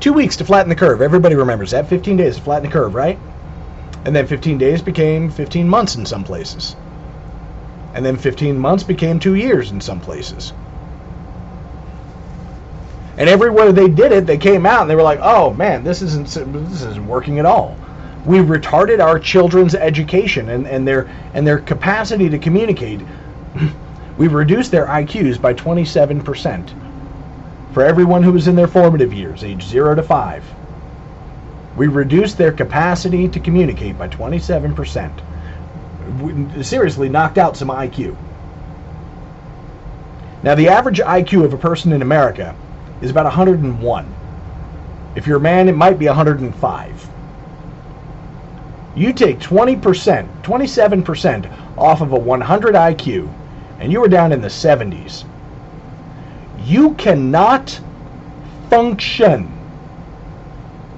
[0.00, 1.02] two weeks to flatten the curve.
[1.02, 1.88] Everybody remembers that.
[1.88, 3.18] 15 days to flatten the curve, right?
[4.06, 6.74] And then 15 days became 15 months in some places,
[7.92, 10.54] and then 15 months became two years in some places.
[13.18, 16.00] And everywhere they did it, they came out and they were like, "Oh man, this
[16.00, 17.76] isn't this isn't working at all."
[18.26, 23.00] We retarded our children's education and, and their and their capacity to communicate.
[24.18, 26.74] we reduced their IQs by 27%
[27.72, 30.44] for everyone who was in their formative years, age 0 to 5.
[31.76, 35.12] We reduced their capacity to communicate by 27%.
[36.20, 38.16] We seriously knocked out some IQ.
[40.42, 42.56] Now, the average IQ of a person in America
[43.02, 44.14] is about 101.
[45.14, 47.08] If you're a man, it might be 105.
[48.96, 53.30] You take 20%, 27% off of a 100 IQ,
[53.78, 55.24] and you are down in the 70s.
[56.64, 57.78] You cannot
[58.70, 59.52] function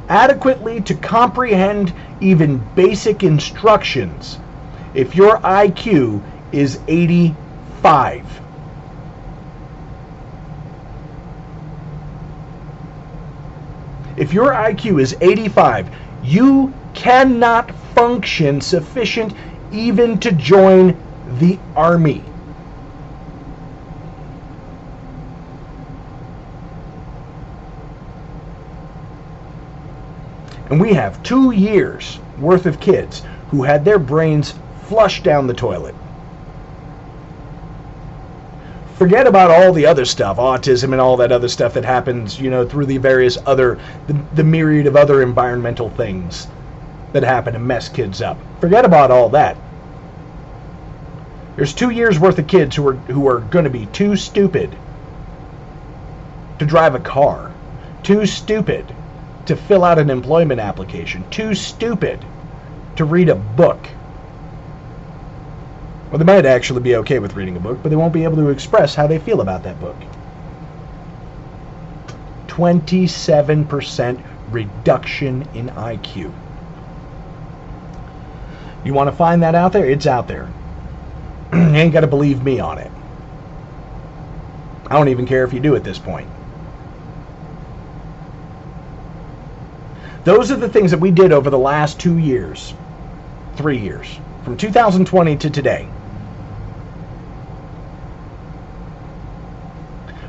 [0.09, 4.39] adequately to comprehend even basic instructions
[4.95, 6.23] if your IQ
[6.53, 8.41] is 85.
[14.17, 15.91] If your IQ is 85,
[16.23, 19.33] you cannot function sufficient
[19.71, 20.99] even to join
[21.39, 22.25] the army.
[30.71, 33.23] And we have two years worth of kids
[33.53, 34.55] who had their brains
[34.89, 35.95] flushed down the toilet.
[38.97, 42.51] Forget about all the other stuff, autism and all that other stuff that happens, you
[42.51, 43.79] know, through the various other,
[44.09, 46.49] the, the myriad of other environmental things
[47.13, 48.39] that happen to mess kids up.
[48.61, 49.57] Forget about all that.
[51.57, 54.77] There's two years worth of kids who are who are going to be too stupid
[56.59, 57.53] to drive a car,
[58.03, 58.95] too stupid
[59.47, 62.25] to fill out an employment application, too stupid
[62.97, 63.89] to read a book.
[66.11, 68.37] Well, they might actually be okay with reading a book, but they won't be able
[68.37, 69.97] to express how they feel about that book.
[72.47, 76.33] 27% reduction in IQ.
[78.85, 79.89] You want to find that out there?
[79.89, 80.49] It's out there.
[81.53, 82.91] you ain't got to believe me on it.
[84.87, 86.29] I don't even care if you do at this point.
[90.25, 92.75] Those are the things that we did over the last two years,
[93.57, 95.89] three years, from 2020 to today.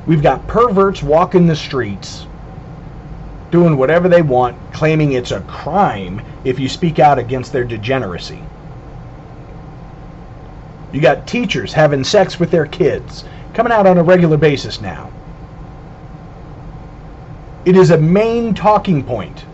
[0.07, 2.25] We've got perverts walking the streets
[3.51, 8.41] doing whatever they want, claiming it's a crime if you speak out against their degeneracy.
[10.91, 13.23] You got teachers having sex with their kids,
[13.53, 15.11] coming out on a regular basis now.
[17.65, 19.45] It is a main talking point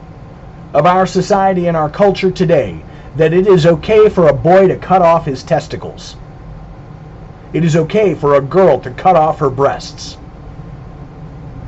[0.74, 2.84] of our society and our culture today
[3.18, 6.16] that it is okay for a boy to cut off his testicles.
[7.54, 10.18] It is okay for a girl to cut off her breasts.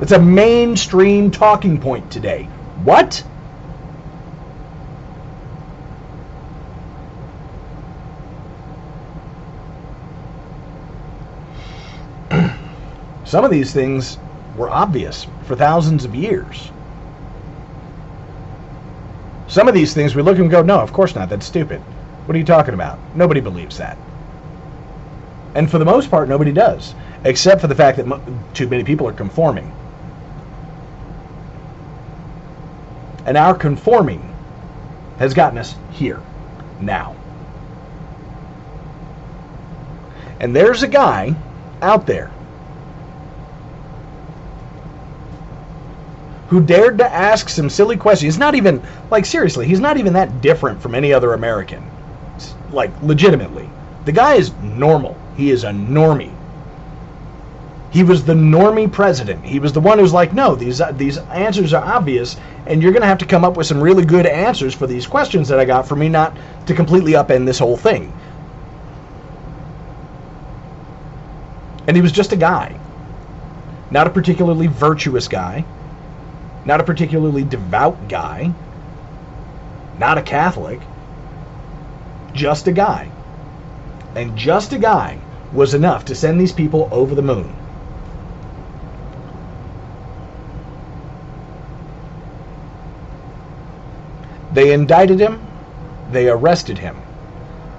[0.00, 2.44] It's a mainstream talking point today.
[2.84, 3.24] What?
[13.24, 14.18] Some of these things
[14.56, 16.70] were obvious for thousands of years.
[19.48, 21.28] Some of these things we look and go, no, of course not.
[21.28, 21.80] That's stupid.
[21.80, 23.00] What are you talking about?
[23.16, 23.98] Nobody believes that.
[25.56, 26.94] And for the most part, nobody does,
[27.24, 29.72] except for the fact that too many people are conforming.
[33.28, 34.22] And our conforming
[35.18, 36.18] has gotten us here,
[36.80, 37.14] now.
[40.40, 41.34] And there's a guy
[41.82, 42.30] out there
[46.48, 48.34] who dared to ask some silly questions.
[48.34, 51.84] He's not even, like, seriously, he's not even that different from any other American.
[52.72, 53.68] like legitimately.
[54.06, 55.18] The guy is normal.
[55.36, 56.37] He is a normie.
[57.90, 59.44] He was the normie president.
[59.44, 62.36] He was the one who's like, no, these uh, these answers are obvious,
[62.66, 65.06] and you're going to have to come up with some really good answers for these
[65.06, 66.36] questions that I got for me not
[66.66, 68.12] to completely upend this whole thing.
[71.86, 72.78] And he was just a guy,
[73.90, 75.64] not a particularly virtuous guy,
[76.66, 78.52] not a particularly devout guy,
[79.98, 80.80] not a Catholic,
[82.34, 83.10] just a guy.
[84.14, 85.18] And just a guy
[85.54, 87.54] was enough to send these people over the moon.
[94.58, 95.40] They indicted him,
[96.10, 96.96] they arrested him,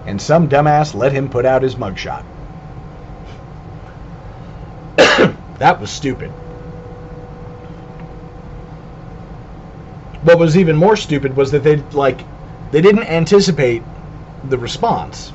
[0.05, 2.23] and some dumbass let him put out his mugshot.
[5.57, 6.29] that was stupid.
[10.23, 12.23] What was even more stupid was that they like
[12.71, 13.83] they didn't anticipate
[14.47, 15.33] the response.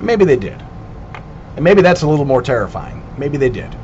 [0.00, 0.62] Maybe they did.
[1.56, 3.02] And maybe that's a little more terrifying.
[3.18, 3.74] Maybe they did.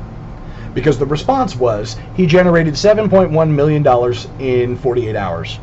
[0.73, 3.85] Because the response was he generated $7.1 million
[4.39, 5.59] in 48 hours.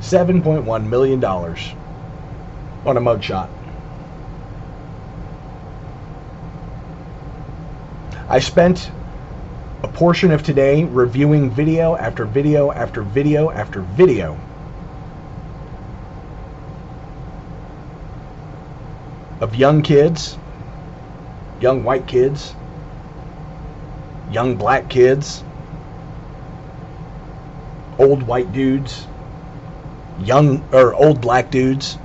[0.00, 3.48] $7.1 million on a mugshot.
[8.28, 8.90] I spent
[9.82, 14.38] a portion of today reviewing video after video after video after video
[19.40, 20.38] of young kids,
[21.60, 22.54] young white kids,
[24.30, 25.42] young black kids,
[27.98, 29.06] old white dudes,
[30.20, 31.98] young or old black dudes.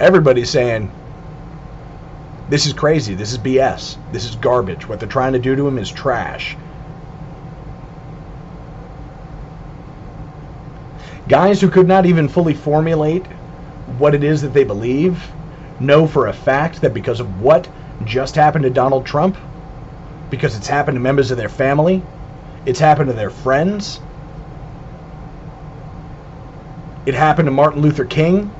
[0.00, 0.90] Everybody's saying
[2.48, 3.14] this is crazy.
[3.14, 3.96] This is BS.
[4.12, 4.88] This is garbage.
[4.88, 6.56] What they're trying to do to him is trash.
[11.26, 13.24] Guys who could not even fully formulate
[13.98, 15.30] what it is that they believe
[15.80, 17.68] know for a fact that because of what
[18.04, 19.36] just happened to Donald Trump,
[20.30, 22.02] because it's happened to members of their family,
[22.66, 24.00] it's happened to their friends,
[27.06, 28.50] it happened to Martin Luther King.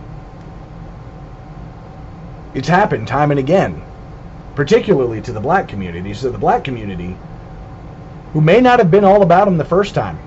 [2.53, 3.82] It's happened time and again,
[4.55, 6.12] particularly to the black community.
[6.14, 7.16] So the black community,
[8.32, 10.18] who may not have been all about him the first time,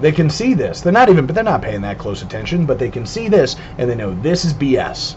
[0.00, 0.80] they can see this.
[0.80, 3.54] They're not even, but they're not paying that close attention, but they can see this
[3.78, 5.16] and they know this is BS.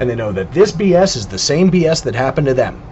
[0.00, 2.82] And they know that this BS is the same BS that happened to them.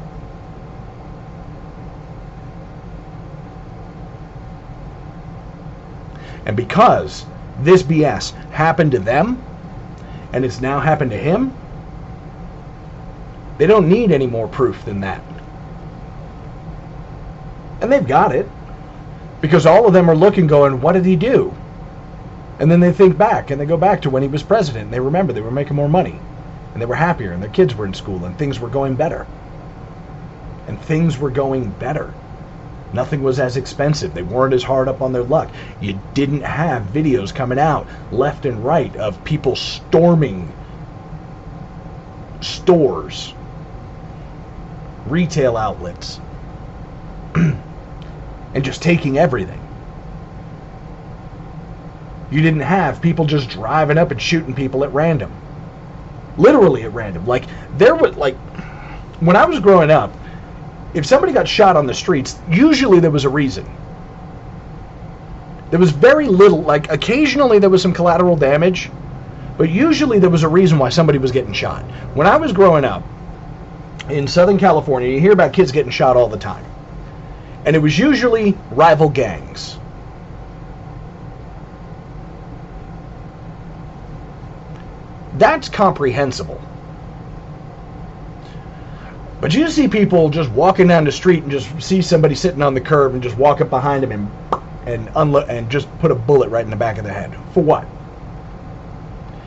[6.46, 7.26] And because
[7.60, 9.42] this BS happened to them,
[10.32, 11.52] and it's now happened to him,
[13.56, 15.22] they don't need any more proof than that.
[17.80, 18.46] And they've got it.
[19.40, 21.54] Because all of them are looking, going, what did he do?
[22.58, 24.92] And then they think back, and they go back to when he was president, and
[24.92, 26.20] they remember they were making more money,
[26.72, 29.26] and they were happier, and their kids were in school, and things were going better.
[30.66, 32.14] And things were going better.
[32.92, 34.14] Nothing was as expensive.
[34.14, 35.50] They weren't as hard up on their luck.
[35.80, 40.54] You didn't have videos coming out left and right of people storming
[42.40, 43.34] stores,
[45.04, 46.20] retail outlets,
[47.34, 47.62] and
[48.62, 49.60] just taking everything.
[52.30, 55.47] You didn't have people just driving up and shooting people at random.
[56.38, 57.26] Literally at random.
[57.26, 57.44] Like
[57.76, 58.36] there was like
[59.20, 60.12] when I was growing up,
[60.94, 63.66] if somebody got shot on the streets, usually there was a reason.
[65.70, 68.90] There was very little, like occasionally there was some collateral damage,
[69.58, 71.82] but usually there was a reason why somebody was getting shot.
[72.14, 73.02] When I was growing up
[74.08, 76.64] in Southern California, you hear about kids getting shot all the time.
[77.66, 79.78] And it was usually rival gangs.
[85.38, 86.60] That's comprehensible.
[89.40, 92.74] But you see people just walking down the street and just see somebody sitting on
[92.74, 94.30] the curb and just walk up behind them and
[94.86, 97.36] and unlo- and just put a bullet right in the back of the head.
[97.52, 97.86] For what?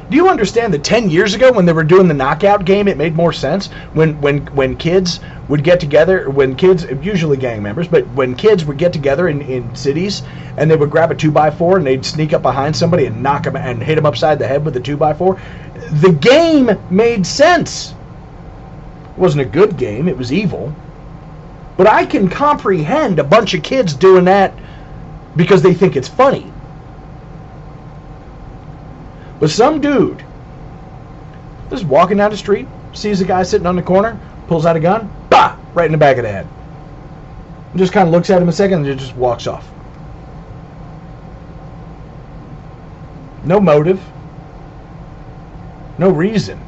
[0.10, 2.98] Do you understand that 10 years ago when they were doing the knockout game it
[2.98, 7.88] made more sense when when when kids would get together when kids usually gang members
[7.88, 10.24] but when kids would get together in, in cities
[10.58, 13.24] and they would grab a 2 by 4 and they'd sneak up behind somebody and
[13.24, 15.40] knock them and hit them upside the head with a 2 by 4
[15.90, 17.94] the game made sense
[19.12, 20.74] it wasn't a good game, it was evil.
[21.78, 24.54] But I can comprehend a bunch of kids doing that
[25.36, 26.52] because they think it's funny.
[29.40, 30.24] But some dude
[31.72, 34.80] just walking down the street, sees a guy sitting on the corner, pulls out a
[34.80, 36.48] gun, bah, right in the back of the head.
[37.76, 39.66] Just kind of looks at him a second and just walks off.
[43.46, 44.02] No motive.
[46.02, 46.60] No reason.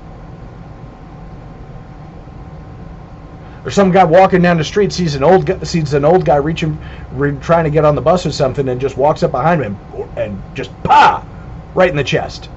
[3.65, 6.35] Or some guy walking down the street sees an old guy, sees an old guy
[6.35, 6.77] reaching,
[7.13, 9.75] re, trying to get on the bus or something, and just walks up behind him
[9.95, 11.25] and, and just pa,
[11.73, 12.47] right in the chest.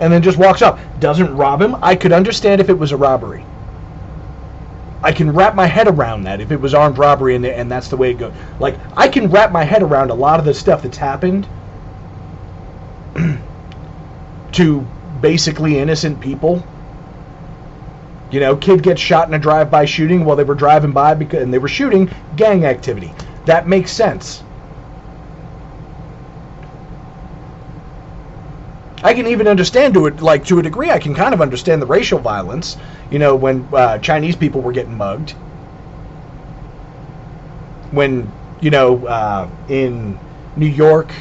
[0.00, 0.80] And then just walks up.
[0.98, 1.76] Doesn't rob him.
[1.80, 3.44] I could understand if it was a robbery.
[5.04, 7.86] I can wrap my head around that if it was armed robbery and, and that's
[7.86, 8.32] the way it goes.
[8.58, 11.46] Like, I can wrap my head around a lot of the stuff that's happened
[14.52, 14.80] to
[15.20, 16.64] basically innocent people.
[18.30, 21.42] You know, kid gets shot in a drive-by shooting while they were driving by because
[21.42, 23.14] and they were shooting gang activity.
[23.46, 24.42] That makes sense.
[29.02, 31.80] I can even understand to it, like to a degree, I can kind of understand
[31.80, 32.76] the racial violence.
[33.10, 35.34] You know, when uh, Chinese people were getting mugged,
[37.90, 40.20] when you know uh, in
[40.56, 41.12] New York,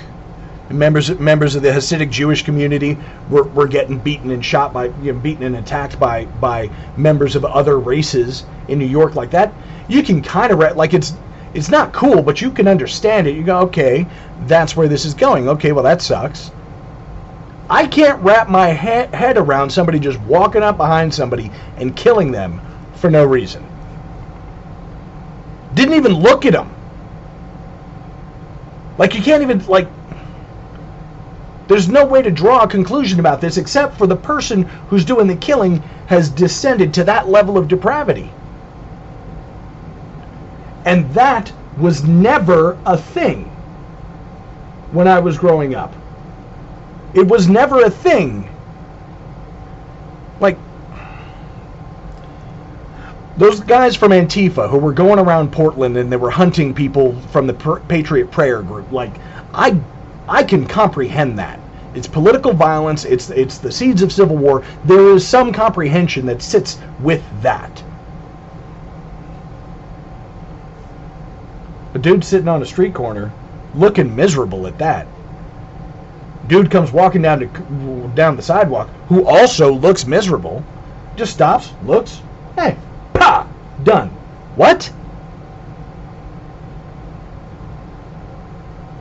[0.70, 3.00] members members of the Hasidic Jewish community
[3.30, 7.36] were, were getting beaten and shot by, you know, beaten and attacked by by members
[7.36, 9.54] of other races in New York like that.
[9.88, 11.14] You can kind of like it's
[11.54, 13.36] it's not cool, but you can understand it.
[13.36, 14.08] You go, okay,
[14.42, 15.50] that's where this is going.
[15.50, 16.52] Okay, well that sucks.
[17.70, 22.32] I can't wrap my he- head around somebody just walking up behind somebody and killing
[22.32, 22.62] them
[22.94, 23.70] for no reason.
[25.74, 26.76] Didn't even look at them.
[28.98, 29.90] Like you can't even like
[31.68, 35.28] there's no way to draw a conclusion about this except for the person who's doing
[35.28, 38.30] the killing has descended to that level of depravity.
[40.86, 43.44] And that was never a thing
[44.92, 45.94] when I was growing up.
[47.14, 48.50] It was never a thing.
[50.40, 50.58] Like,
[53.38, 57.48] those guys from Antifa who were going around Portland and they were hunting people from
[57.48, 57.54] the
[57.88, 59.20] Patriot Prayer group, like,
[59.54, 59.80] I,
[60.28, 61.60] I can comprehend that.
[61.94, 63.06] It's political violence.
[63.06, 64.64] It's it's the seeds of civil war.
[64.86, 67.84] There is some comprehension that sits with that.
[71.94, 73.32] A dude sitting on a street corner,
[73.74, 75.08] looking miserable at that
[76.48, 80.64] dude comes walking down to down the sidewalk who also looks miserable
[81.16, 82.22] just stops looks
[82.56, 82.78] hey
[83.14, 83.48] pa
[83.84, 84.08] done
[84.56, 84.86] what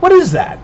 [0.01, 0.59] what is that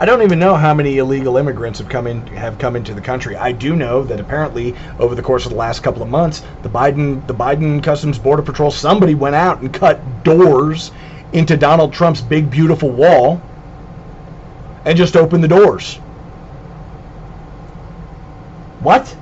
[0.00, 3.02] I don't even know how many illegal immigrants have come in have come into the
[3.02, 3.36] country.
[3.36, 6.70] I do know that apparently over the course of the last couple of months, the
[6.70, 10.90] Biden the Biden Customs Border Patrol somebody went out and cut doors
[11.34, 13.42] into Donald Trump's big beautiful wall
[14.86, 15.96] and just opened the doors.
[18.80, 19.14] What?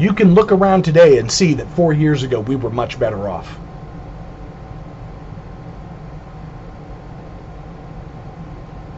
[0.00, 3.28] You can look around today and see that four years ago we were much better
[3.28, 3.58] off.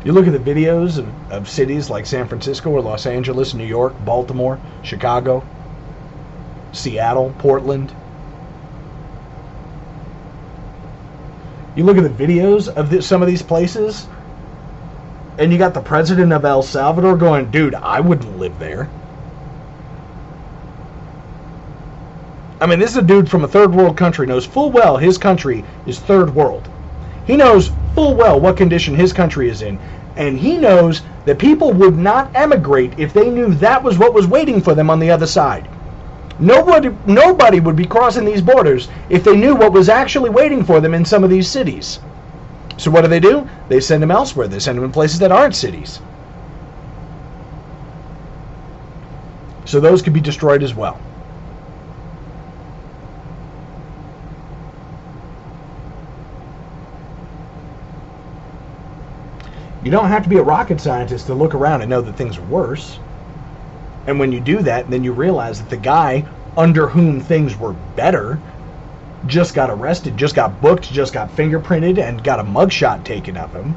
[0.04, 3.66] You look at the videos of, of cities like San Francisco or Los Angeles, New
[3.66, 5.44] York, Baltimore, Chicago,
[6.70, 7.92] Seattle, Portland.
[11.74, 14.06] You look at the videos of some of these places,
[15.36, 18.88] and you got the president of El Salvador going, dude, I wouldn't live there.
[22.62, 25.18] I mean, this is a dude from a third world country, knows full well his
[25.18, 26.68] country is third world.
[27.26, 29.80] He knows full well what condition his country is in.
[30.14, 34.28] And he knows that people would not emigrate if they knew that was what was
[34.28, 35.66] waiting for them on the other side.
[36.38, 40.80] Nobody, nobody would be crossing these borders if they knew what was actually waiting for
[40.80, 41.98] them in some of these cities.
[42.76, 43.48] So what do they do?
[43.70, 44.46] They send them elsewhere.
[44.46, 45.98] They send them in places that aren't cities.
[49.64, 51.00] So those could be destroyed as well.
[59.84, 62.38] You don't have to be a rocket scientist to look around and know that things
[62.38, 62.98] are worse.
[64.06, 66.24] And when you do that, then you realize that the guy
[66.56, 68.38] under whom things were better
[69.26, 73.52] just got arrested, just got booked, just got fingerprinted, and got a mugshot taken of
[73.52, 73.74] him.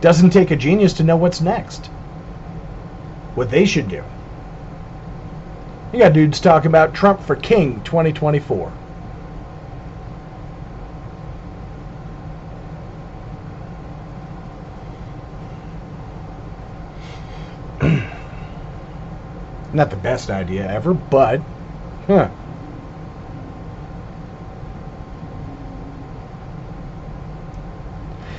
[0.00, 1.86] Doesn't take a genius to know what's next.
[3.34, 4.02] What they should do.
[5.92, 8.85] You got dudes talking about Trump for King 2024.
[19.76, 21.42] Not the best idea ever, but,
[22.06, 22.30] huh.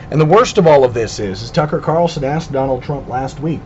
[0.10, 3.40] And the worst of all of this is, is Tucker Carlson asked Donald Trump last
[3.40, 3.62] week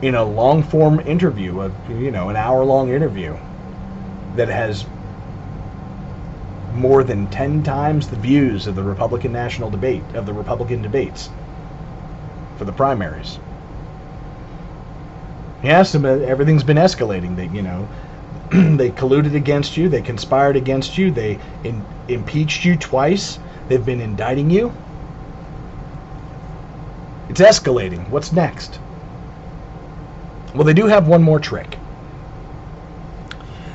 [0.00, 3.36] in a long form interview, of you know, an hour long interview
[4.36, 4.86] that has
[6.72, 11.30] more than 10 times the views of the Republican national debate, of the Republican debates
[12.58, 13.40] for the primaries.
[15.66, 17.34] He asked him, everything's been escalating.
[17.34, 17.88] That you know,
[18.76, 24.00] they colluded against you, they conspired against you, they in, impeached you twice, they've been
[24.00, 24.72] indicting you.
[27.28, 28.08] It's escalating.
[28.10, 28.78] What's next?
[30.54, 31.76] Well, they do have one more trick.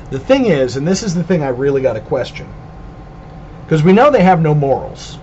[0.08, 2.48] The thing is, and this is the thing I really got to question,
[3.66, 5.18] because we know they have no morals.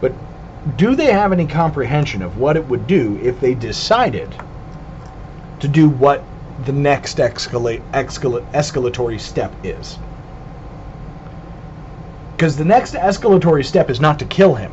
[0.00, 0.12] But
[0.76, 4.34] do they have any comprehension of what it would do if they decided
[5.60, 6.24] to do what
[6.66, 9.98] the next escalate, escalate, escalatory step is?
[12.36, 14.72] Because the next escalatory step is not to kill him.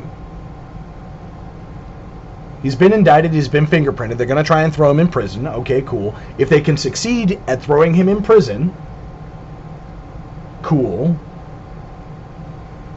[2.62, 4.16] He's been indicted, he's been fingerprinted.
[4.16, 5.46] They're going to try and throw him in prison.
[5.46, 6.14] Okay, cool.
[6.38, 8.72] If they can succeed at throwing him in prison,
[10.62, 11.16] cool.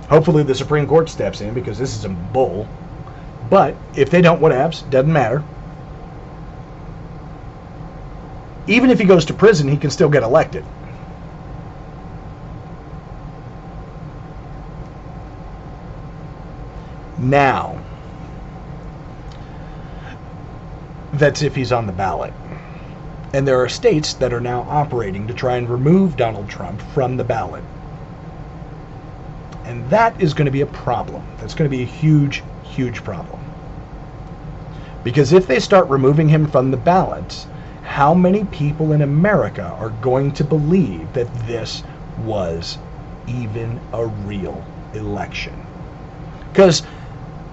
[0.09, 2.67] Hopefully the Supreme Court steps in because this is some bull.
[3.49, 5.43] But if they don't, whatevs, doesn't matter.
[8.67, 10.65] Even if he goes to prison, he can still get elected.
[17.17, 17.79] Now,
[21.13, 22.33] that's if he's on the ballot.
[23.33, 27.17] And there are states that are now operating to try and remove Donald Trump from
[27.17, 27.63] the ballot.
[29.65, 31.23] And that is going to be a problem.
[31.37, 33.39] That's going to be a huge, huge problem.
[35.03, 37.47] Because if they start removing him from the ballots,
[37.83, 41.83] how many people in America are going to believe that this
[42.23, 42.79] was
[43.27, 44.63] even a real
[44.93, 45.53] election?
[46.51, 46.83] Because,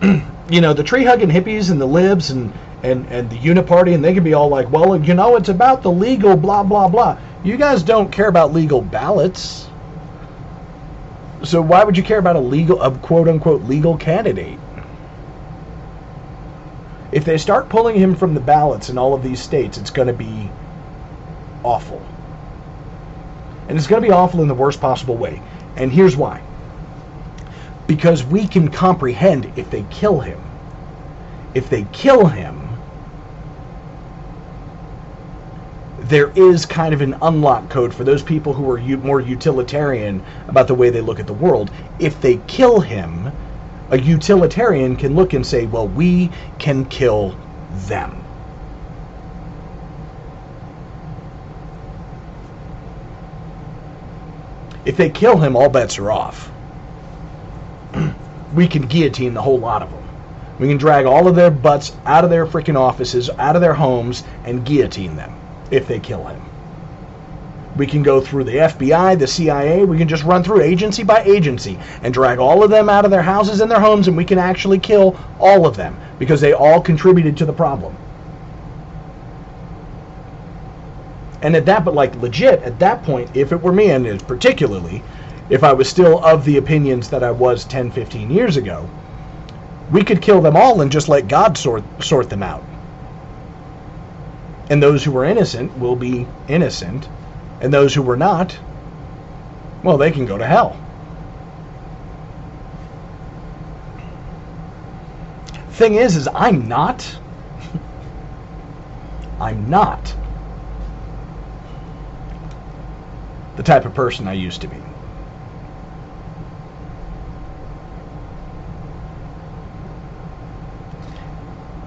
[0.49, 2.53] you know, the tree hugging hippies and the libs and
[2.83, 5.83] and, and the Uniparty, and they could be all like, well, you know, it's about
[5.83, 7.17] the legal blah, blah, blah.
[7.45, 9.69] You guys don't care about legal ballots.
[11.45, 14.59] So why would you care about a legal, a quote unquote legal candidate?
[17.13, 20.09] If they start pulling him from the ballots in all of these states, it's going
[20.09, 20.51] to be
[21.63, 22.01] awful.
[23.69, 25.43] And it's going to be awful in the worst possible way.
[25.77, 26.43] And here's why.
[27.87, 30.41] Because we can comprehend if they kill him.
[31.55, 32.57] If they kill him,
[35.99, 40.23] there is kind of an unlock code for those people who are u- more utilitarian
[40.49, 41.71] about the way they look at the world.
[41.99, 43.31] If they kill him,
[43.91, 47.37] a utilitarian can look and say, well, we can kill
[47.87, 48.23] them.
[54.85, 56.51] If they kill him, all bets are off.
[58.55, 60.03] we can guillotine the whole lot of them.
[60.59, 63.75] We can drag all of their butts out of their freaking offices, out of their
[63.75, 65.33] homes, and guillotine them
[65.71, 66.52] if they kill him.
[67.77, 71.23] We can go through the FBI, the CIA, we can just run through agency by
[71.23, 74.25] agency and drag all of them out of their houses and their homes, and we
[74.25, 77.97] can actually kill all of them because they all contributed to the problem.
[81.41, 85.03] And at that, but like legit, at that point, if it were me, and particularly
[85.51, 88.89] if I was still of the opinions that I was 10, 15 years ago,
[89.91, 92.63] we could kill them all and just let God sort, sort them out.
[94.71, 97.09] And those who were innocent will be innocent,
[97.63, 98.59] and those who were not,
[99.83, 100.77] well, they can go to hell.
[105.71, 107.19] Thing is, is I'm not.
[109.41, 110.15] I'm not
[113.57, 114.92] the type of person I used to be.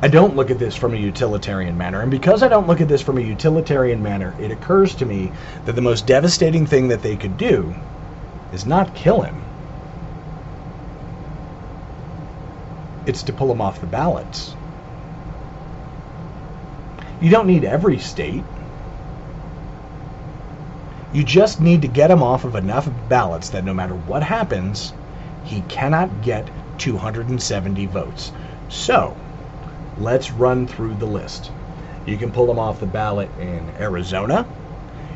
[0.05, 2.03] I don't look at this from a utilitarian manner.
[2.03, 5.31] And because I don't look at this from a utilitarian manner, it occurs to me
[5.65, 7.73] that the most devastating thing that they could do
[8.53, 9.41] is not kill him.
[13.07, 14.53] It's to pull him off the ballots.
[17.19, 18.43] You don't need every state.
[21.13, 24.93] You just need to get him off of enough ballots that no matter what happens,
[25.45, 26.47] he cannot get
[26.77, 28.31] 270 votes.
[28.69, 29.17] So,
[29.97, 31.51] Let's run through the list.
[32.05, 34.45] You can pull them off the ballot in Arizona.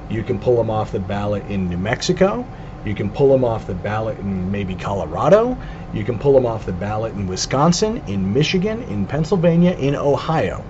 [0.09, 2.45] You can pull them off the ballot in New Mexico.
[2.85, 5.57] You can pull them off the ballot in maybe Colorado.
[5.93, 10.63] You can pull them off the ballot in Wisconsin, in Michigan, in Pennsylvania, in Ohio.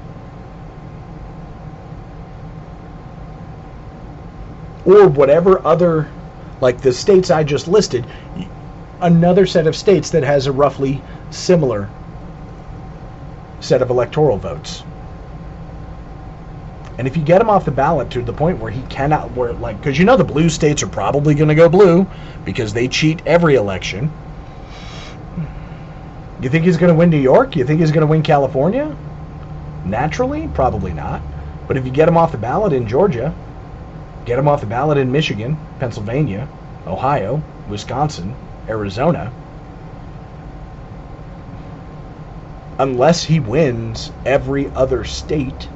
[4.85, 6.09] Or whatever other,
[6.61, 8.07] like the states I just listed,
[9.01, 10.99] another set of states that has a roughly
[11.29, 11.89] similar
[13.59, 14.83] set of electoral votes.
[16.97, 19.53] And if you get him off the ballot to the point where he cannot, where
[19.53, 22.05] like, because you know the blue states are probably going to go blue
[22.43, 24.11] because they cheat every election.
[26.41, 27.55] You think he's going to win New York?
[27.55, 28.95] You think he's going to win California?
[29.85, 31.21] Naturally, probably not.
[31.67, 33.33] But if you get him off the ballot in Georgia,
[34.25, 36.49] get him off the ballot in Michigan, Pennsylvania,
[36.85, 38.35] Ohio, Wisconsin,
[38.67, 39.31] Arizona,
[42.79, 45.67] unless he wins every other state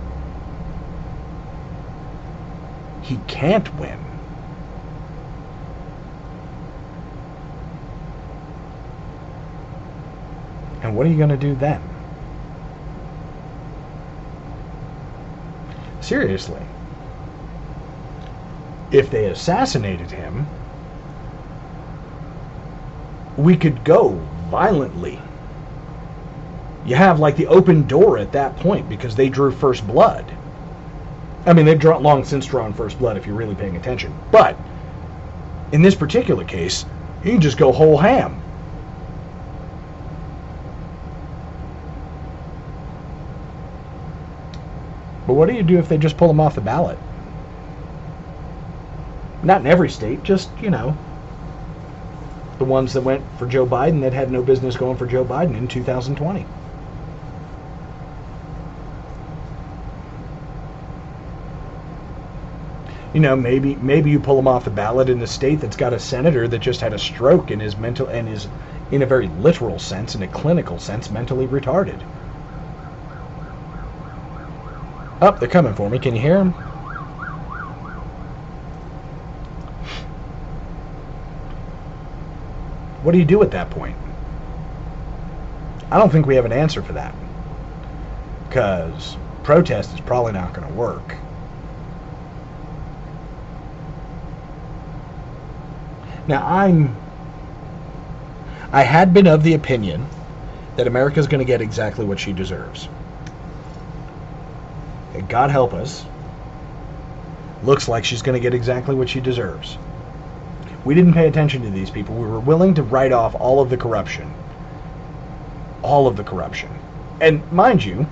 [3.04, 3.99] he can't win.
[10.82, 11.82] And what are you going to do then?
[16.01, 16.62] Seriously.
[18.91, 20.45] If they assassinated him,
[23.38, 24.10] we could go
[24.49, 25.20] violently.
[26.86, 30.25] You have like the open door at that point because they drew first blood.
[31.45, 34.13] I mean, they've drawn, long since drawn first blood if you're really paying attention.
[34.31, 34.57] But
[35.71, 36.86] in this particular case,
[37.23, 38.39] you can just go whole ham.
[45.25, 46.97] But what do you do if they just pull them off the ballot?
[49.41, 50.97] Not in every state, just, you know,
[52.59, 55.57] the ones that went for Joe Biden that had no business going for Joe Biden
[55.57, 56.45] in 2020.
[63.14, 65.93] You know, maybe maybe you pull him off the ballot in a state that's got
[65.93, 68.47] a senator that just had a stroke and is mental and is,
[68.91, 72.01] in a very literal sense, in a clinical sense, mentally retarded.
[75.22, 75.99] Up, oh, they're coming for me.
[75.99, 76.51] Can you hear them?
[83.03, 83.95] What do you do at that point?
[85.91, 87.14] I don't think we have an answer for that.
[88.47, 91.16] Because protest is probably not going to work.
[96.28, 96.95] Now, I'm.
[98.71, 100.07] I had been of the opinion
[100.78, 102.88] that America's going to get exactly what she deserves.
[105.13, 106.05] And God help us.
[107.63, 109.78] Looks like she's going to get exactly what she deserves.
[110.86, 112.15] We didn't pay attention to these people.
[112.15, 114.34] We were willing to write off all of the corruption.
[115.82, 116.69] All of the corruption.
[117.21, 118.07] And mind you,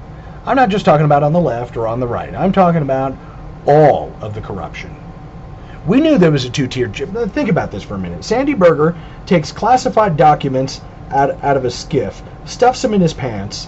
[0.45, 2.33] I'm not just talking about on the left or on the right.
[2.33, 3.15] I'm talking about
[3.65, 4.95] all of the corruption.
[5.87, 6.95] We knew there was a two-tiered.
[7.33, 8.23] Think about this for a minute.
[8.23, 13.67] Sandy Berger takes classified documents out, out of a SCIF, stuffs them in his pants,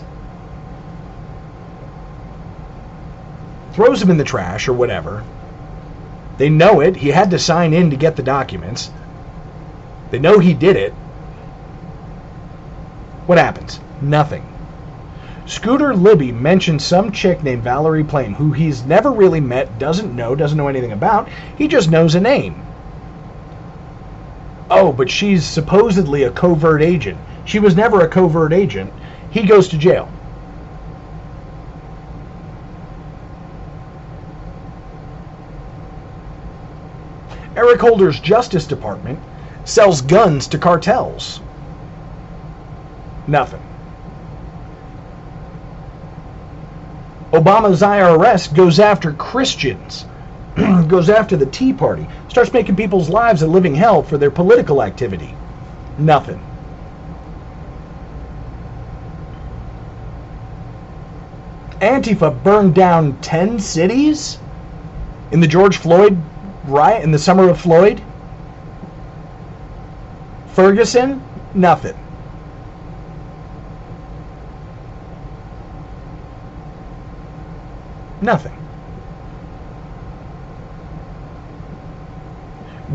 [3.73, 5.23] throws them in the trash or whatever.
[6.37, 6.95] They know it.
[6.95, 8.91] He had to sign in to get the documents.
[10.11, 10.93] They know he did it.
[13.25, 13.79] What happens?
[14.01, 14.52] Nothing.
[15.45, 20.35] Scooter Libby mentioned some chick named Valerie Plame, who he's never really met, doesn't know,
[20.35, 21.27] doesn't know anything about.
[21.57, 22.61] He just knows a name.
[24.69, 27.17] Oh, but she's supposedly a covert agent.
[27.45, 28.93] She was never a covert agent.
[29.31, 30.09] He goes to jail.
[37.55, 39.19] Eric Holder's Justice Department
[39.65, 41.41] sells guns to cartels.
[43.27, 43.61] Nothing.
[47.33, 50.05] Obama's IRS goes after Christians,
[50.55, 54.83] goes after the Tea Party, starts making people's lives a living hell for their political
[54.83, 55.35] activity.
[55.97, 56.39] Nothing.
[61.81, 64.37] Antifa burned down 10 cities
[65.31, 66.15] in the George Floyd
[66.65, 67.99] riot, in the summer of Floyd.
[70.53, 71.19] Ferguson,
[71.55, 71.97] nothing.
[78.23, 78.57] Nothing.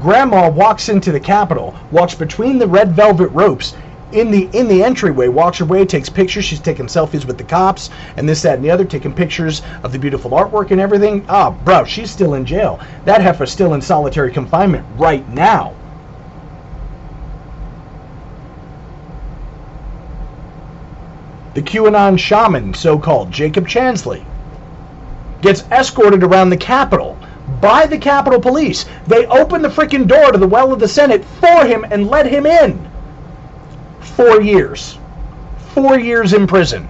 [0.01, 3.75] Grandma walks into the Capitol, walks between the red velvet ropes
[4.13, 6.47] in the in the entryway, walks away, takes pictures.
[6.47, 9.93] She's taking selfies with the cops and this, that, and the other, taking pictures of
[9.93, 11.27] the beautiful artwork and everything.
[11.29, 12.81] Ah, bro, she's still in jail.
[13.05, 15.75] That heifer's still in solitary confinement right now.
[21.53, 24.25] The QAnon shaman, so-called Jacob Chansley
[25.41, 27.19] gets escorted around the Capitol
[27.61, 28.87] by the Capitol Police.
[29.07, 32.27] They open the freaking door to the well of the Senate for him and let
[32.27, 32.89] him in.
[34.01, 34.99] Four years.
[35.75, 36.89] Four years in prison.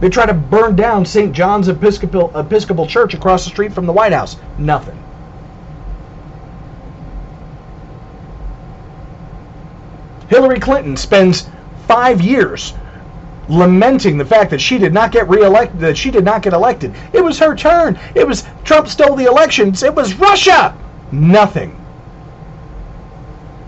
[0.00, 1.32] They try to burn down St.
[1.32, 4.36] John's Episcopal, Episcopal Church across the street from the White House.
[4.58, 5.02] Nothing.
[10.28, 11.48] Hillary Clinton spends
[11.86, 12.74] five years
[13.48, 16.94] lamenting the fact that she did not get reelected, that she did not get elected.
[17.12, 17.98] It was her turn.
[18.14, 19.82] It was Trump stole the elections.
[19.82, 20.76] It was Russia.
[21.12, 21.76] Nothing.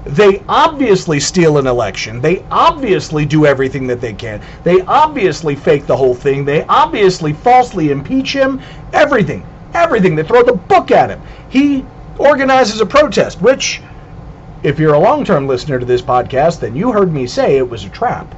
[0.05, 2.21] They obviously steal an election.
[2.21, 4.41] They obviously do everything that they can.
[4.65, 6.45] They obviously fake the whole thing.
[6.45, 8.61] They obviously falsely impeach him.
[8.95, 9.45] Everything.
[9.75, 10.17] Everything.
[10.17, 11.21] They throw the book at him.
[11.51, 11.85] He
[12.19, 13.83] organizes a protest, which,
[14.63, 17.69] if you're a long term listener to this podcast, then you heard me say it
[17.69, 18.35] was a trap.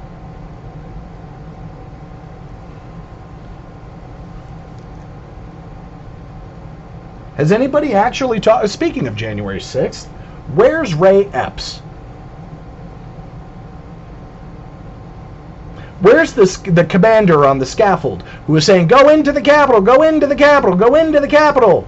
[7.37, 8.65] Has anybody actually talked?
[8.65, 10.07] Uh, speaking of January 6th,
[10.53, 11.81] where's Ray Epps?
[16.01, 20.01] Where's the, the commander on the scaffold who was saying, go into the Capitol, go
[20.01, 21.87] into the Capitol, go into the Capitol?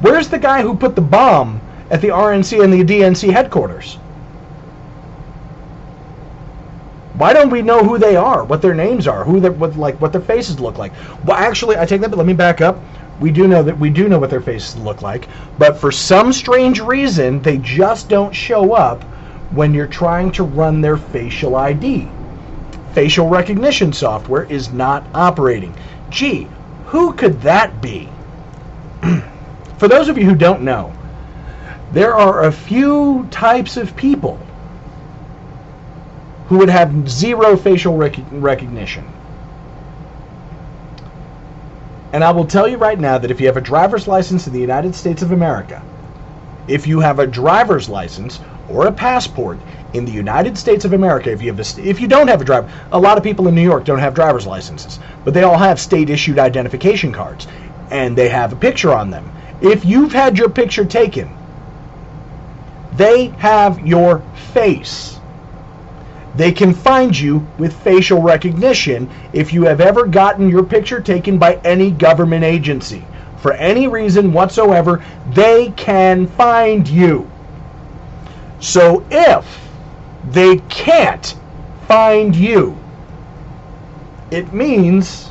[0.00, 3.98] Where's the guy who put the bomb at the RNC and the DNC headquarters?
[7.16, 10.12] Why don't we know who they are, what their names are, who what like what
[10.12, 10.92] their faces look like?
[11.24, 12.78] Well, actually, I take that, but let me back up.
[13.20, 15.26] We do know that we do know what their faces look like,
[15.58, 19.02] but for some strange reason, they just don't show up
[19.52, 22.06] when you're trying to run their facial ID.
[22.92, 25.74] Facial recognition software is not operating.
[26.10, 26.48] Gee,
[26.84, 28.10] who could that be?
[29.78, 30.92] for those of you who don't know,
[31.92, 34.38] there are a few types of people
[36.48, 39.04] who would have zero facial rec- recognition.
[42.12, 44.52] And I will tell you right now that if you have a driver's license in
[44.52, 45.82] the United States of America,
[46.68, 48.40] if you have a driver's license
[48.70, 49.58] or a passport
[49.92, 52.44] in the United States of America, if you have a, if you don't have a
[52.44, 55.58] driver, a lot of people in New York don't have driver's licenses, but they all
[55.58, 57.46] have state issued identification cards
[57.90, 59.30] and they have a picture on them.
[59.60, 61.28] If you've had your picture taken,
[62.94, 64.20] they have your
[64.52, 65.15] face.
[66.36, 71.38] They can find you with facial recognition if you have ever gotten your picture taken
[71.38, 73.02] by any government agency.
[73.38, 77.30] For any reason whatsoever, they can find you.
[78.60, 79.70] So if
[80.30, 81.34] they can't
[81.86, 82.76] find you,
[84.30, 85.30] it means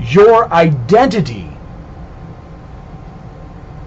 [0.00, 1.48] your identity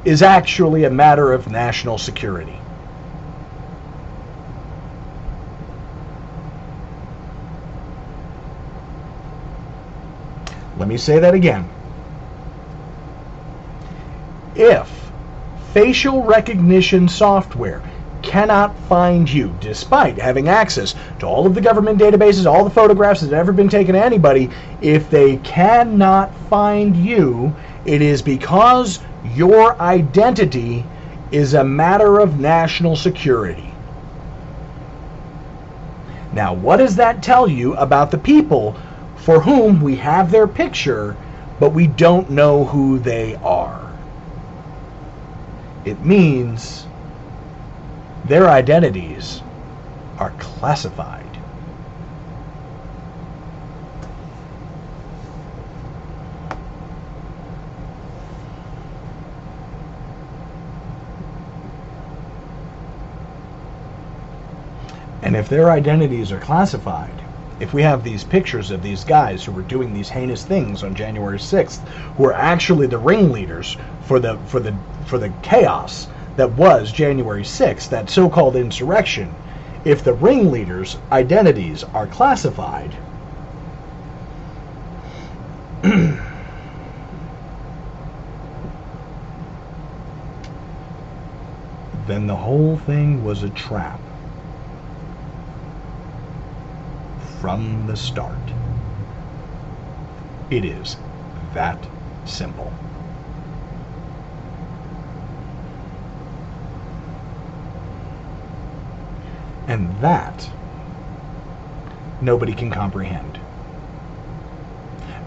[0.05, 2.59] is actually a matter of national security.
[10.77, 11.69] Let me say that again.
[14.55, 15.11] If
[15.73, 17.81] facial recognition software
[18.21, 23.21] cannot find you, despite having access to all of the government databases, all the photographs
[23.21, 24.49] that have ever been taken of anybody,
[24.81, 27.55] if they cannot find you,
[27.85, 28.99] it is because
[29.33, 30.83] your identity
[31.31, 33.73] is a matter of national security.
[36.33, 38.75] Now, what does that tell you about the people
[39.25, 41.17] for whom we have their picture,
[41.59, 43.91] but we don't know who they are.
[45.83, 46.85] It means
[48.25, 49.41] their identities
[50.19, 51.25] are classified.
[65.23, 67.24] And if their identities are classified,
[67.59, 70.93] if we have these pictures of these guys who were doing these heinous things on
[70.93, 71.79] January 6th,
[72.17, 74.75] who are actually the ringleaders for the for the
[75.05, 79.33] for the chaos that was January 6th, that so-called insurrection,
[79.85, 82.91] if the ringleaders' identities are classified,
[92.07, 93.99] then the whole thing was a trap.
[97.45, 98.33] From the start.
[100.49, 100.97] It is
[101.53, 101.77] that
[102.25, 102.73] simple.
[109.67, 110.49] And that
[112.19, 113.39] nobody can comprehend.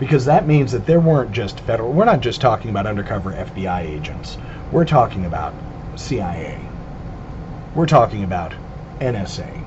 [0.01, 3.83] Because that means that there weren't just federal, we're not just talking about undercover FBI
[3.83, 4.39] agents.
[4.73, 5.55] We're talking about
[5.95, 6.59] CIA.
[7.77, 8.55] We're talking about
[8.99, 9.65] NSA.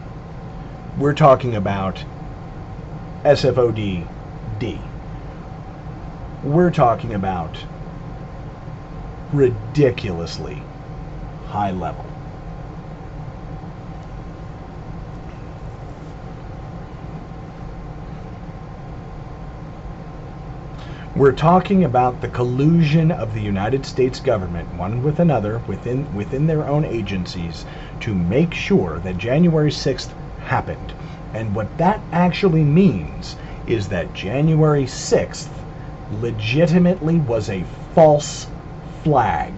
[0.97, 2.03] We're talking about
[3.23, 4.07] SFOD
[4.57, 4.79] D.
[6.43, 7.55] We're talking about
[9.31, 10.63] ridiculously
[11.45, 12.03] high level.
[21.15, 26.47] We're talking about the collusion of the United States government, one with another, within, within
[26.47, 27.65] their own agencies,
[27.99, 30.95] to make sure that January 6th happened.
[31.33, 33.35] And what that actually means
[33.67, 35.47] is that January 6th
[36.19, 37.63] legitimately was a
[37.95, 38.47] false
[39.03, 39.53] flag.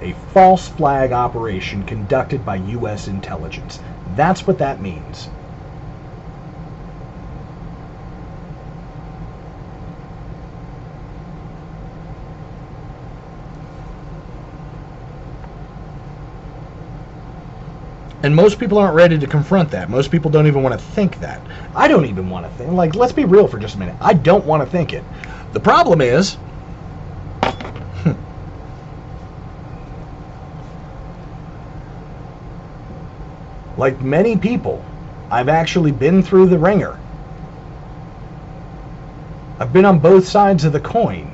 [0.00, 3.08] A false flag operation conducted by U.S.
[3.08, 3.80] intelligence.
[4.14, 5.28] That's what that means.
[18.22, 19.88] And most people aren't ready to confront that.
[19.88, 21.40] Most people don't even want to think that.
[21.74, 22.72] I don't even want to think.
[22.72, 23.94] Like, let's be real for just a minute.
[24.00, 25.04] I don't want to think it.
[25.52, 26.36] The problem is,
[33.78, 34.84] like many people,
[35.30, 36.98] I've actually been through the wringer.
[39.60, 41.30] I've been on both sides of the coin.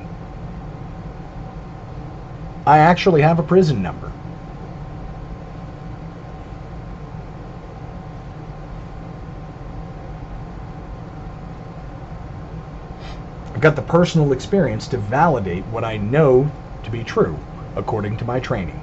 [2.67, 4.11] I actually have a prison number.
[13.55, 16.51] I've got the personal experience to validate what I know
[16.83, 17.39] to be true
[17.77, 18.75] according to my training.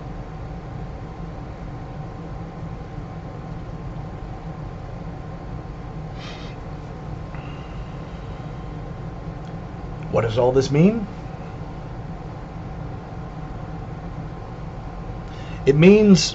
[10.10, 11.06] What does all this mean?
[15.66, 16.34] It means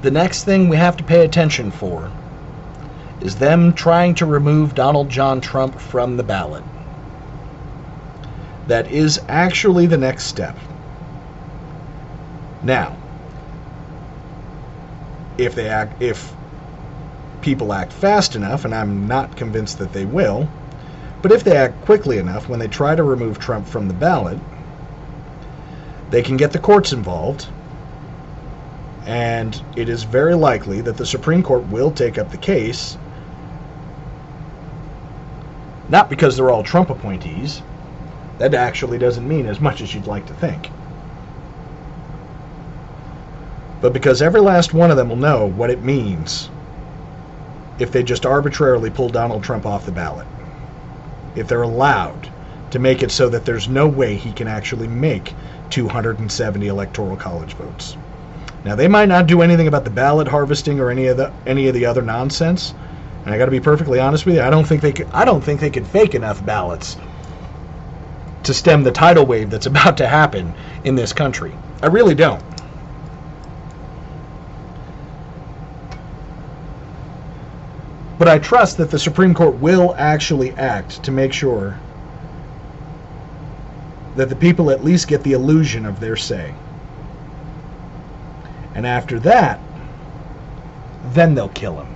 [0.00, 2.10] the next thing we have to pay attention for
[3.20, 6.64] is them trying to remove Donald John Trump from the ballot.
[8.68, 10.56] That is actually the next step.
[12.62, 12.96] Now,
[15.38, 16.34] if they act if
[17.40, 20.48] people act fast enough and I'm not convinced that they will,
[21.22, 24.38] but if they act quickly enough when they try to remove Trump from the ballot,
[26.10, 27.48] they can get the courts involved.
[29.06, 32.98] And it is very likely that the Supreme Court will take up the case,
[35.88, 37.62] not because they're all Trump appointees.
[38.38, 40.70] That actually doesn't mean as much as you'd like to think.
[43.80, 46.50] But because every last one of them will know what it means
[47.78, 50.26] if they just arbitrarily pull Donald Trump off the ballot
[51.36, 52.28] if they're allowed
[52.70, 55.34] to make it so that there's no way he can actually make
[55.70, 57.96] 270 electoral college votes.
[58.64, 61.68] Now they might not do anything about the ballot harvesting or any of the any
[61.68, 62.74] of the other nonsense.
[63.24, 65.24] And I got to be perfectly honest with you, I don't think they could I
[65.24, 66.96] don't think they could fake enough ballots
[68.48, 71.52] to stem the tidal wave that's about to happen in this country.
[71.82, 72.42] I really don't.
[78.18, 81.78] But I trust that the Supreme Court will actually act to make sure
[84.16, 86.52] that the people at least get the illusion of their say.
[88.74, 89.60] And after that,
[91.12, 91.94] then they'll kill him.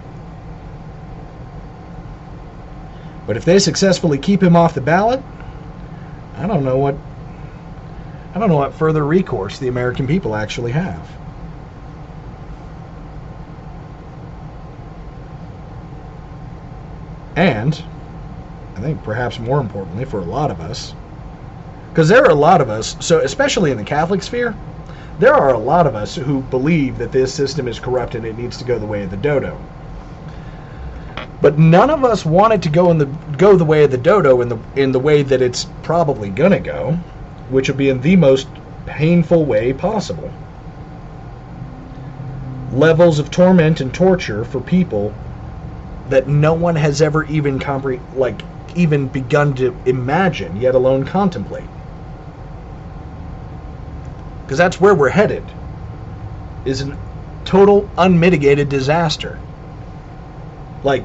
[3.27, 5.23] But if they successfully keep him off the ballot,
[6.35, 6.95] I don't know what
[8.35, 11.21] I don't know what further recourse the American people actually have.
[17.37, 17.89] And
[18.77, 20.97] I think perhaps more importantly for a lot of us,
[21.93, 24.63] because there are a lot of us, so especially in the Catholic sphere,
[25.19, 28.37] there are a lot of us who believe that this system is corrupt and it
[28.37, 29.69] needs to go the way of the dodo.
[31.43, 33.07] But none of us want it to go in the
[33.37, 36.61] go the way of the dodo in the in the way that it's probably gonna
[36.61, 36.97] go,
[37.51, 38.47] which would be in the most
[38.87, 40.31] painful way possible.
[42.73, 45.13] Levels of torment and torture for people
[46.11, 48.45] that no one has ever even compre- like
[48.77, 51.67] even begun to imagine, yet alone contemplate.
[54.45, 55.43] Because that's where we're headed.
[56.65, 56.97] Is a
[57.45, 59.41] total unmitigated disaster.
[60.85, 61.05] Like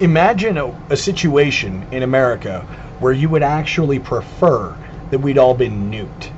[0.00, 2.60] imagine a, a situation in America
[3.00, 4.76] where you would actually prefer
[5.10, 6.30] that we'd all been nuked.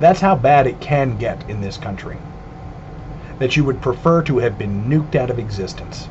[0.00, 2.16] That's how bad it can get in this country.
[3.38, 6.08] That you would prefer to have been nuked out of existence.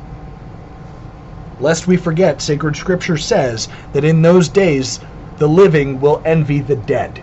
[1.60, 5.00] Lest we forget, sacred scripture says that in those days
[5.36, 7.22] the living will envy the dead.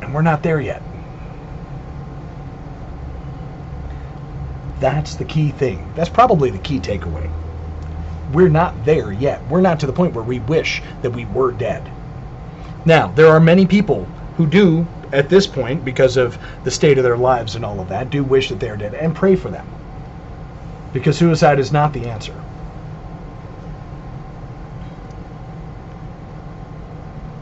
[0.00, 0.82] And we're not there yet.
[4.80, 5.90] That's the key thing.
[5.94, 7.30] That's probably the key takeaway.
[8.32, 9.46] We're not there yet.
[9.48, 11.90] We're not to the point where we wish that we were dead.
[12.84, 14.04] Now, there are many people
[14.36, 17.88] who do at this point, because of the state of their lives and all of
[17.88, 19.66] that, do wish that they're dead and pray for them.
[20.92, 22.34] Because suicide is not the answer.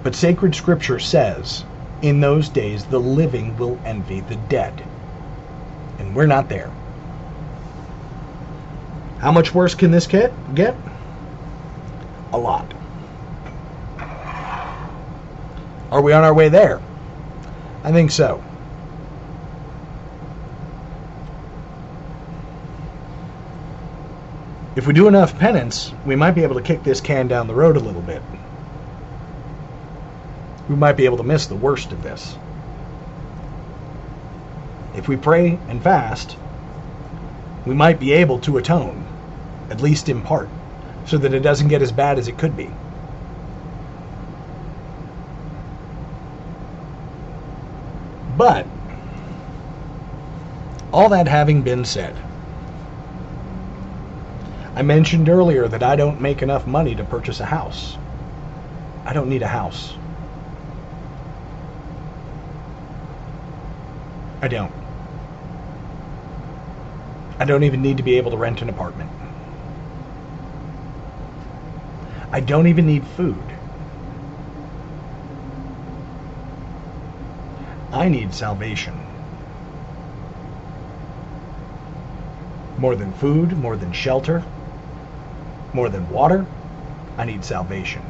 [0.04, 1.64] But sacred scripture says,
[2.02, 4.84] in those days the living will envy the dead.
[5.98, 6.70] And we're not there.
[9.18, 10.32] How much worse can this get?
[10.54, 10.76] Get?
[12.32, 12.72] A lot.
[15.90, 16.80] Are we on our way there?
[17.82, 18.42] I think so.
[24.76, 27.54] If we do enough penance, we might be able to kick this can down the
[27.54, 28.22] road a little bit.
[30.68, 32.36] We might be able to miss the worst of this.
[34.94, 36.36] If we pray and fast,
[37.66, 39.04] we might be able to atone,
[39.70, 40.48] at least in part,
[41.04, 42.70] so that it doesn't get as bad as it could be.
[48.36, 48.66] But,
[50.92, 52.14] all that having been said,
[54.76, 57.96] I mentioned earlier that I don't make enough money to purchase a house.
[59.06, 59.94] I don't need a house.
[64.42, 64.85] I don't.
[67.38, 69.10] I don't even need to be able to rent an apartment.
[72.32, 73.42] I don't even need food.
[77.92, 78.94] I need salvation.
[82.78, 84.42] More than food, more than shelter,
[85.72, 86.46] more than water,
[87.16, 88.02] I need salvation.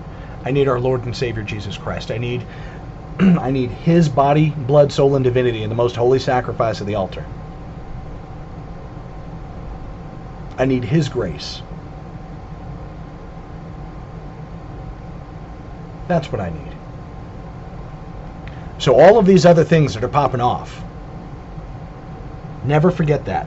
[0.44, 2.10] I need our Lord and Savior Jesus Christ.
[2.10, 2.44] I need
[3.20, 6.94] I need his body, blood, soul, and divinity in the most holy sacrifice of the
[6.94, 7.24] altar.
[10.58, 11.62] I need his grace.
[16.08, 16.72] That's what I need.
[18.78, 20.82] So all of these other things that are popping off,
[22.64, 23.46] never forget that.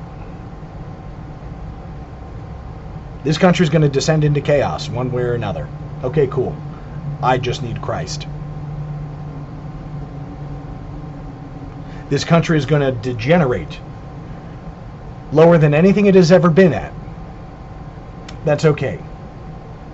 [3.24, 5.68] This country is going to descend into chaos one way or another.
[6.04, 6.56] Okay, cool.
[7.22, 8.28] I just need Christ.
[12.10, 13.80] This country is going to degenerate
[15.32, 16.94] lower than anything it has ever been at.
[18.46, 19.00] That's okay.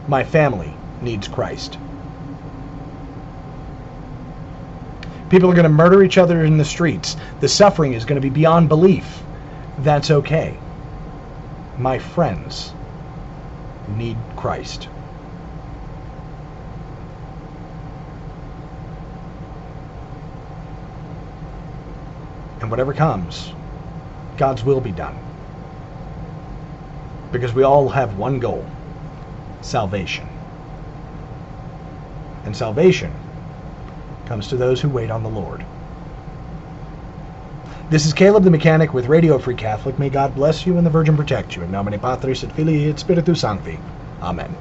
[0.08, 1.78] My family needs Christ.
[5.30, 7.18] People are going to murder each other in the streets.
[7.40, 9.24] The suffering is going to be beyond belief.
[9.80, 10.56] That's okay.
[11.78, 12.74] My friends
[13.98, 14.88] need Christ.
[22.62, 23.52] And whatever comes,
[24.38, 25.35] God's will be done.
[27.31, 28.65] Because we all have one goal
[29.61, 30.27] salvation.
[32.45, 33.11] And salvation
[34.26, 35.65] comes to those who wait on the Lord.
[37.89, 39.99] This is Caleb the Mechanic with Radio Free Catholic.
[39.99, 41.64] May God bless you and the Virgin protect you.
[41.64, 43.77] In nomine Patris et Filii et Spiritus Sancti.
[44.22, 44.56] Amen.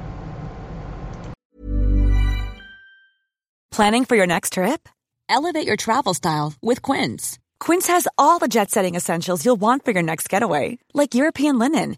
[3.71, 4.87] Planning for your next trip?
[5.27, 7.39] Elevate your travel style with Quince.
[7.59, 11.97] Quince has all the jet-setting essentials you'll want for your next getaway, like European linen,